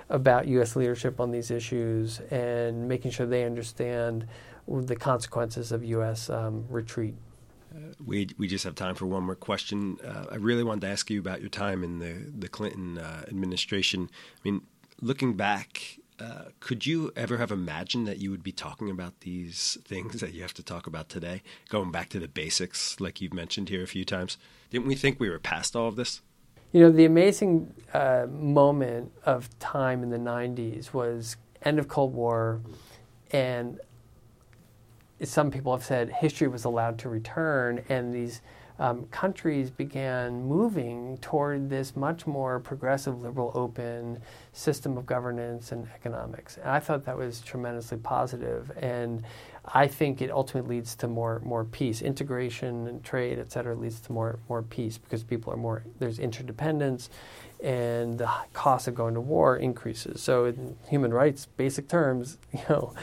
about 0.08 0.48
U.S. 0.48 0.76
leadership 0.76 1.20
on 1.20 1.30
these 1.30 1.50
issues, 1.50 2.20
and 2.30 2.88
making 2.88 3.12
sure 3.12 3.26
they 3.26 3.44
understand 3.44 4.26
the 4.68 4.96
consequences 4.96 5.72
of 5.72 5.84
U.S. 5.84 6.28
Um, 6.28 6.66
retreat. 6.68 7.14
We 8.04 8.28
we 8.38 8.48
just 8.48 8.64
have 8.64 8.74
time 8.74 8.94
for 8.94 9.06
one 9.06 9.24
more 9.24 9.34
question. 9.34 9.98
Uh, 10.04 10.26
I 10.32 10.36
really 10.36 10.64
wanted 10.64 10.82
to 10.82 10.88
ask 10.88 11.10
you 11.10 11.20
about 11.20 11.40
your 11.40 11.50
time 11.50 11.84
in 11.84 11.98
the 11.98 12.14
the 12.36 12.48
Clinton 12.48 12.98
uh, 12.98 13.24
administration. 13.28 14.10
I 14.12 14.40
mean, 14.48 14.62
looking 15.00 15.34
back, 15.34 15.98
uh, 16.18 16.44
could 16.60 16.86
you 16.86 17.12
ever 17.16 17.38
have 17.38 17.50
imagined 17.50 18.06
that 18.06 18.18
you 18.18 18.30
would 18.30 18.42
be 18.42 18.52
talking 18.52 18.90
about 18.90 19.20
these 19.20 19.78
things 19.84 20.20
that 20.20 20.34
you 20.34 20.42
have 20.42 20.54
to 20.54 20.62
talk 20.62 20.86
about 20.86 21.08
today? 21.08 21.42
Going 21.68 21.90
back 21.90 22.08
to 22.10 22.20
the 22.20 22.28
basics, 22.28 23.00
like 23.00 23.20
you've 23.20 23.34
mentioned 23.34 23.68
here 23.68 23.82
a 23.82 23.86
few 23.86 24.04
times, 24.04 24.36
didn't 24.70 24.86
we 24.86 24.94
think 24.94 25.18
we 25.18 25.30
were 25.30 25.38
past 25.38 25.74
all 25.74 25.88
of 25.88 25.96
this? 25.96 26.20
You 26.72 26.82
know, 26.82 26.90
the 26.90 27.04
amazing 27.04 27.74
uh, 27.92 28.26
moment 28.30 29.12
of 29.24 29.58
time 29.58 30.02
in 30.02 30.10
the 30.10 30.18
'90s 30.18 30.92
was 30.92 31.36
end 31.62 31.78
of 31.78 31.88
Cold 31.88 32.14
War, 32.14 32.60
and 33.32 33.80
some 35.24 35.50
people 35.50 35.72
have 35.72 35.84
said 35.84 36.10
history 36.10 36.48
was 36.48 36.64
allowed 36.64 36.98
to 37.00 37.08
return, 37.08 37.84
and 37.88 38.12
these 38.12 38.40
um, 38.78 39.04
countries 39.10 39.70
began 39.70 40.42
moving 40.42 41.18
toward 41.18 41.68
this 41.68 41.94
much 41.94 42.26
more 42.26 42.58
progressive, 42.58 43.20
liberal, 43.20 43.52
open 43.54 44.18
system 44.54 44.96
of 44.96 45.04
governance 45.04 45.70
and 45.70 45.86
economics. 45.94 46.56
And 46.56 46.70
I 46.70 46.80
thought 46.80 47.04
that 47.04 47.18
was 47.18 47.42
tremendously 47.42 47.98
positive, 47.98 48.72
and 48.78 49.22
I 49.66 49.86
think 49.86 50.22
it 50.22 50.30
ultimately 50.30 50.76
leads 50.76 50.94
to 50.96 51.08
more 51.08 51.40
more 51.44 51.64
peace, 51.64 52.00
integration 52.00 52.88
and 52.88 53.04
trade, 53.04 53.38
et 53.38 53.52
cetera, 53.52 53.76
leads 53.76 54.00
to 54.00 54.12
more 54.12 54.38
more 54.48 54.62
peace 54.62 54.96
because 54.96 55.22
people 55.22 55.52
are 55.52 55.58
more 55.58 55.84
there's 55.98 56.18
interdependence, 56.18 57.10
and 57.62 58.16
the 58.16 58.30
cost 58.54 58.88
of 58.88 58.94
going 58.94 59.12
to 59.12 59.20
war 59.20 59.58
increases. 59.58 60.22
So 60.22 60.46
in 60.46 60.76
human 60.88 61.12
rights, 61.12 61.44
basic 61.58 61.86
terms, 61.86 62.38
you 62.52 62.62
know 62.70 62.94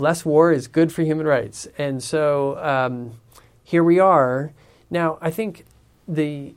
less 0.00 0.24
war 0.24 0.52
is 0.52 0.66
good 0.66 0.92
for 0.92 1.02
human 1.02 1.26
rights. 1.26 1.68
And 1.78 2.02
so 2.02 2.58
um, 2.58 3.20
here 3.62 3.84
we 3.84 3.98
are. 3.98 4.52
Now, 4.90 5.18
I 5.20 5.30
think 5.30 5.64
the 6.08 6.54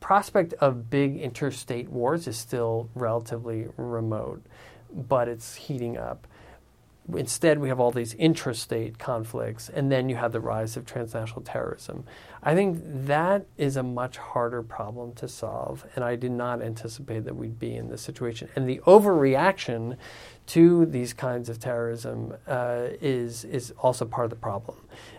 prospect 0.00 0.52
of 0.54 0.90
big 0.90 1.16
interstate 1.16 1.88
wars 1.88 2.26
is 2.26 2.36
still 2.36 2.88
relatively 2.94 3.68
remote, 3.76 4.42
but 4.92 5.28
it's 5.28 5.54
heating 5.54 5.96
up. 5.96 6.26
Instead, 7.16 7.58
we 7.58 7.68
have 7.68 7.80
all 7.80 7.90
these 7.90 8.14
intrastate 8.14 8.98
conflicts, 8.98 9.68
and 9.68 9.90
then 9.90 10.08
you 10.08 10.16
have 10.16 10.32
the 10.32 10.40
rise 10.40 10.76
of 10.76 10.86
transnational 10.86 11.42
terrorism. 11.42 12.04
I 12.42 12.54
think 12.54 12.80
that 13.06 13.46
is 13.56 13.76
a 13.76 13.82
much 13.82 14.16
harder 14.16 14.62
problem 14.62 15.12
to 15.14 15.28
solve, 15.28 15.84
and 15.94 16.04
I 16.04 16.16
did 16.16 16.32
not 16.32 16.62
anticipate 16.62 17.24
that 17.24 17.36
we'd 17.36 17.58
be 17.58 17.74
in 17.74 17.88
this 17.88 18.02
situation. 18.02 18.48
And 18.56 18.68
the 18.68 18.78
overreaction 18.86 19.96
to 20.46 20.86
these 20.86 21.12
kinds 21.12 21.48
of 21.48 21.60
terrorism 21.60 22.34
uh, 22.46 22.88
is 23.00 23.44
is 23.44 23.72
also 23.78 24.04
part 24.04 24.24
of 24.24 24.30
the 24.30 24.36
problem, 24.36 24.76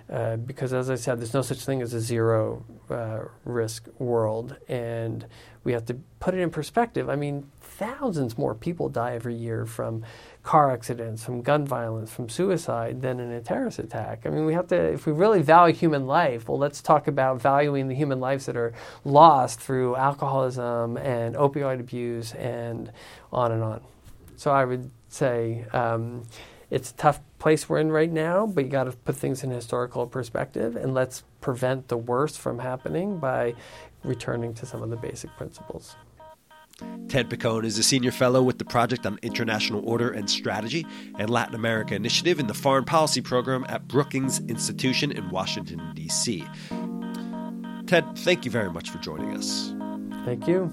uh, 0.09 0.35
because 0.37 0.73
as 0.73 0.89
I 0.89 0.95
said, 0.95 1.19
there's 1.19 1.33
no 1.33 1.41
such 1.41 1.65
thing 1.65 1.81
as 1.81 1.93
a 1.93 2.01
zero 2.01 2.65
uh, 2.89 3.19
risk 3.45 3.87
world, 3.99 4.57
and 4.67 5.25
we 5.63 5.71
have 5.71 5.85
to 5.85 5.95
put 6.19 6.33
it 6.33 6.39
in 6.39 6.49
perspective. 6.49 7.09
I 7.09 7.15
mean, 7.15 7.49
thousands 7.73 8.37
more 8.37 8.53
people 8.53 8.89
die 8.89 9.13
every 9.13 9.35
year 9.35 9.65
from 9.65 10.03
car 10.43 10.71
accidents, 10.71 11.23
from 11.23 11.41
gun 11.41 11.65
violence, 11.65 12.11
from 12.13 12.29
suicide 12.29 13.01
than 13.01 13.19
in 13.19 13.31
a 13.31 13.41
terrorist 13.41 13.79
attack. 13.79 14.25
I 14.25 14.29
mean, 14.29 14.45
we 14.45 14.53
have 14.53 14.67
to, 14.67 14.75
if 14.75 15.05
we 15.05 15.13
really 15.13 15.41
value 15.41 15.73
human 15.73 16.05
life, 16.05 16.47
well, 16.47 16.57
let's 16.57 16.81
talk 16.81 17.07
about 17.07 17.41
valuing 17.41 17.87
the 17.87 17.95
human 17.95 18.19
lives 18.19 18.45
that 18.45 18.55
are 18.55 18.73
lost 19.03 19.59
through 19.59 19.95
alcoholism 19.95 20.97
and 20.97 21.35
opioid 21.35 21.79
abuse 21.79 22.33
and 22.33 22.91
on 23.31 23.51
and 23.51 23.63
on. 23.63 23.81
So 24.35 24.51
I 24.51 24.65
would 24.65 24.91
say 25.09 25.65
um, 25.73 26.23
it's 26.69 26.91
a 26.91 26.95
tough 26.95 27.21
place 27.39 27.69
we're 27.69 27.79
in 27.79 27.91
right 27.91 28.11
now, 28.11 28.47
but 28.47 28.65
you 28.65 28.69
got 28.69 28.85
to 28.85 28.91
put 28.91 29.15
things 29.15 29.43
in 29.43 29.51
historical 29.51 30.07
perspective 30.07 30.75
and 30.75 30.93
let's 30.93 31.23
prevent 31.41 31.87
the 31.87 31.97
worst 31.97 32.39
from 32.39 32.59
happening 32.59 33.17
by 33.19 33.55
returning 34.03 34.53
to 34.55 34.65
some 34.65 34.81
of 34.81 34.89
the 34.89 34.95
basic 34.95 35.29
principles. 35.37 35.95
Ted 37.07 37.29
Piccone 37.29 37.65
is 37.65 37.77
a 37.77 37.83
senior 37.83 38.11
fellow 38.11 38.41
with 38.41 38.57
the 38.57 38.65
Project 38.65 39.05
on 39.05 39.19
International 39.21 39.87
Order 39.87 40.09
and 40.09 40.29
Strategy 40.29 40.85
and 41.17 41.29
Latin 41.29 41.55
America 41.55 41.95
Initiative 41.95 42.39
in 42.39 42.47
the 42.47 42.53
Foreign 42.53 42.85
Policy 42.85 43.21
Program 43.21 43.65
at 43.69 43.87
Brookings 43.87 44.39
Institution 44.39 45.11
in 45.11 45.29
Washington, 45.29 45.81
D.C. 45.93 46.45
Ted, 47.85 48.17
thank 48.19 48.45
you 48.45 48.51
very 48.51 48.71
much 48.71 48.89
for 48.89 48.97
joining 48.99 49.35
us. 49.35 49.73
Thank 50.25 50.47
you. 50.47 50.71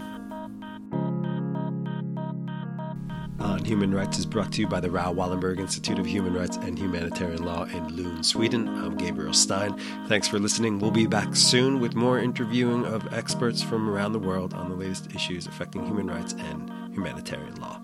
On 3.40 3.64
Human 3.64 3.94
Rights 3.94 4.18
is 4.18 4.26
brought 4.26 4.52
to 4.52 4.60
you 4.60 4.66
by 4.66 4.80
the 4.80 4.90
Raoul 4.90 5.14
Wallenberg 5.14 5.58
Institute 5.58 5.98
of 5.98 6.06
Human 6.06 6.34
Rights 6.34 6.56
and 6.56 6.78
Humanitarian 6.78 7.44
Law 7.44 7.64
in 7.64 7.96
Lund, 7.96 8.24
Sweden. 8.24 8.68
I'm 8.68 8.96
Gabriel 8.96 9.32
Stein. 9.32 9.78
Thanks 10.06 10.28
for 10.28 10.38
listening. 10.38 10.78
We'll 10.78 10.90
be 10.90 11.06
back 11.06 11.34
soon 11.34 11.80
with 11.80 11.94
more 11.94 12.18
interviewing 12.18 12.84
of 12.84 13.12
experts 13.12 13.62
from 13.62 13.88
around 13.88 14.12
the 14.12 14.18
world 14.18 14.54
on 14.54 14.68
the 14.68 14.76
latest 14.76 15.14
issues 15.14 15.46
affecting 15.46 15.84
human 15.84 16.06
rights 16.06 16.34
and 16.34 16.70
humanitarian 16.94 17.60
law. 17.60 17.80